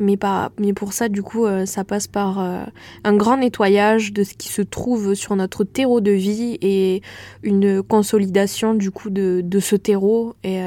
Mais, 0.00 0.16
pas, 0.16 0.52
mais 0.60 0.72
pour 0.72 0.92
ça, 0.92 1.08
du 1.08 1.22
coup, 1.22 1.44
ça 1.64 1.82
passe 1.82 2.06
par 2.06 2.38
un 2.38 3.16
grand 3.16 3.38
nettoyage 3.38 4.12
de 4.12 4.22
ce 4.22 4.34
qui 4.34 4.46
se 4.48 4.62
trouve 4.62 5.14
sur 5.14 5.34
notre 5.34 5.64
terreau 5.64 6.00
de 6.00 6.12
vie 6.12 6.56
et 6.62 7.02
une 7.42 7.82
consolidation 7.82 8.74
du 8.74 8.92
coup 8.92 9.10
de, 9.10 9.40
de 9.42 9.58
ce 9.58 9.74
terreau 9.74 10.36
et, 10.44 10.60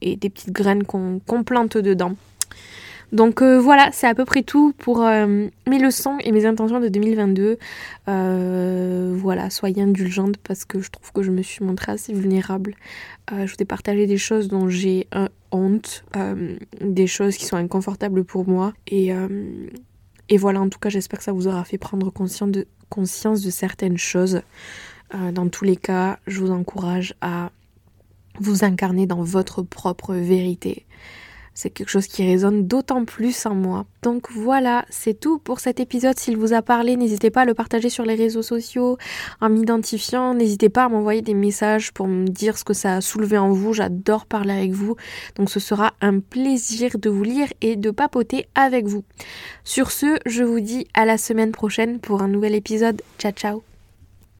et 0.00 0.16
des 0.16 0.30
petites 0.30 0.52
graines 0.52 0.84
qu'on 0.84 1.42
plante 1.44 1.76
dedans. 1.76 2.14
Donc 3.12 3.40
euh, 3.40 3.58
voilà, 3.58 3.88
c'est 3.92 4.06
à 4.06 4.14
peu 4.14 4.24
près 4.24 4.42
tout 4.42 4.74
pour 4.76 5.02
euh, 5.02 5.46
mes 5.66 5.78
leçons 5.78 6.18
et 6.20 6.30
mes 6.30 6.44
intentions 6.44 6.80
de 6.80 6.88
2022. 6.88 7.58
Euh, 8.08 9.14
voilà, 9.16 9.48
soyez 9.48 9.82
indulgentes 9.82 10.36
parce 10.36 10.64
que 10.64 10.80
je 10.80 10.90
trouve 10.90 11.12
que 11.12 11.22
je 11.22 11.30
me 11.30 11.42
suis 11.42 11.64
montrée 11.64 11.92
assez 11.92 12.12
vulnérable. 12.12 12.74
je 13.30 13.46
vous 13.46 13.56
ai 13.60 13.64
partagé 13.64 14.06
des 14.06 14.18
choses 14.18 14.48
dont 14.48 14.68
j'ai 14.68 15.08
honte, 15.52 16.04
des 16.80 17.06
choses 17.06 17.36
qui 17.36 17.46
sont 17.46 17.56
inconfortables 17.56 18.24
pour 18.24 18.46
moi. 18.46 18.74
Et, 18.86 19.12
et 20.28 20.36
voilà, 20.36 20.60
en 20.60 20.68
tout 20.68 20.78
cas, 20.78 20.88
j'espère 20.88 21.18
que 21.18 21.24
ça 21.24 21.32
vous 21.32 21.46
aura 21.46 21.64
fait 21.64 21.78
prendre 21.78 22.10
conscience 22.10 22.50
de, 22.50 22.66
conscience 22.90 23.42
de 23.42 23.50
certaines 23.50 23.98
choses. 23.98 24.42
dans 25.32 25.48
tous 25.48 25.64
les 25.64 25.76
cas, 25.76 26.18
je 26.26 26.40
vous 26.40 26.50
encourage 26.50 27.14
à 27.20 27.50
vous 28.40 28.64
incarner 28.64 29.06
dans 29.06 29.22
votre 29.22 29.62
propre 29.62 30.14
vérité. 30.14 30.86
C'est 31.58 31.70
quelque 31.70 31.88
chose 31.88 32.06
qui 32.06 32.24
résonne 32.24 32.68
d'autant 32.68 33.04
plus 33.04 33.44
en 33.44 33.56
moi. 33.56 33.84
Donc 34.02 34.30
voilà, 34.30 34.84
c'est 34.90 35.18
tout 35.18 35.40
pour 35.40 35.58
cet 35.58 35.80
épisode. 35.80 36.16
S'il 36.16 36.36
vous 36.36 36.52
a 36.52 36.62
parlé, 36.62 36.94
n'hésitez 36.94 37.30
pas 37.30 37.40
à 37.40 37.44
le 37.46 37.52
partager 37.52 37.88
sur 37.88 38.04
les 38.04 38.14
réseaux 38.14 38.42
sociaux 38.42 38.96
en 39.40 39.48
m'identifiant. 39.48 40.34
N'hésitez 40.34 40.68
pas 40.68 40.84
à 40.84 40.88
m'envoyer 40.88 41.20
des 41.20 41.34
messages 41.34 41.92
pour 41.92 42.06
me 42.06 42.28
dire 42.28 42.56
ce 42.56 42.62
que 42.62 42.74
ça 42.74 42.94
a 42.94 43.00
soulevé 43.00 43.38
en 43.38 43.50
vous. 43.50 43.72
J'adore 43.72 44.24
parler 44.26 44.52
avec 44.52 44.70
vous. 44.70 44.94
Donc 45.34 45.50
ce 45.50 45.58
sera 45.58 45.94
un 46.00 46.20
plaisir 46.20 46.96
de 46.96 47.10
vous 47.10 47.24
lire 47.24 47.48
et 47.60 47.74
de 47.74 47.90
papoter 47.90 48.46
avec 48.54 48.86
vous. 48.86 49.02
Sur 49.64 49.90
ce, 49.90 50.16
je 50.26 50.44
vous 50.44 50.60
dis 50.60 50.86
à 50.94 51.06
la 51.06 51.18
semaine 51.18 51.50
prochaine 51.50 51.98
pour 51.98 52.22
un 52.22 52.28
nouvel 52.28 52.54
épisode. 52.54 53.02
Ciao 53.18 53.32
ciao 53.32 53.77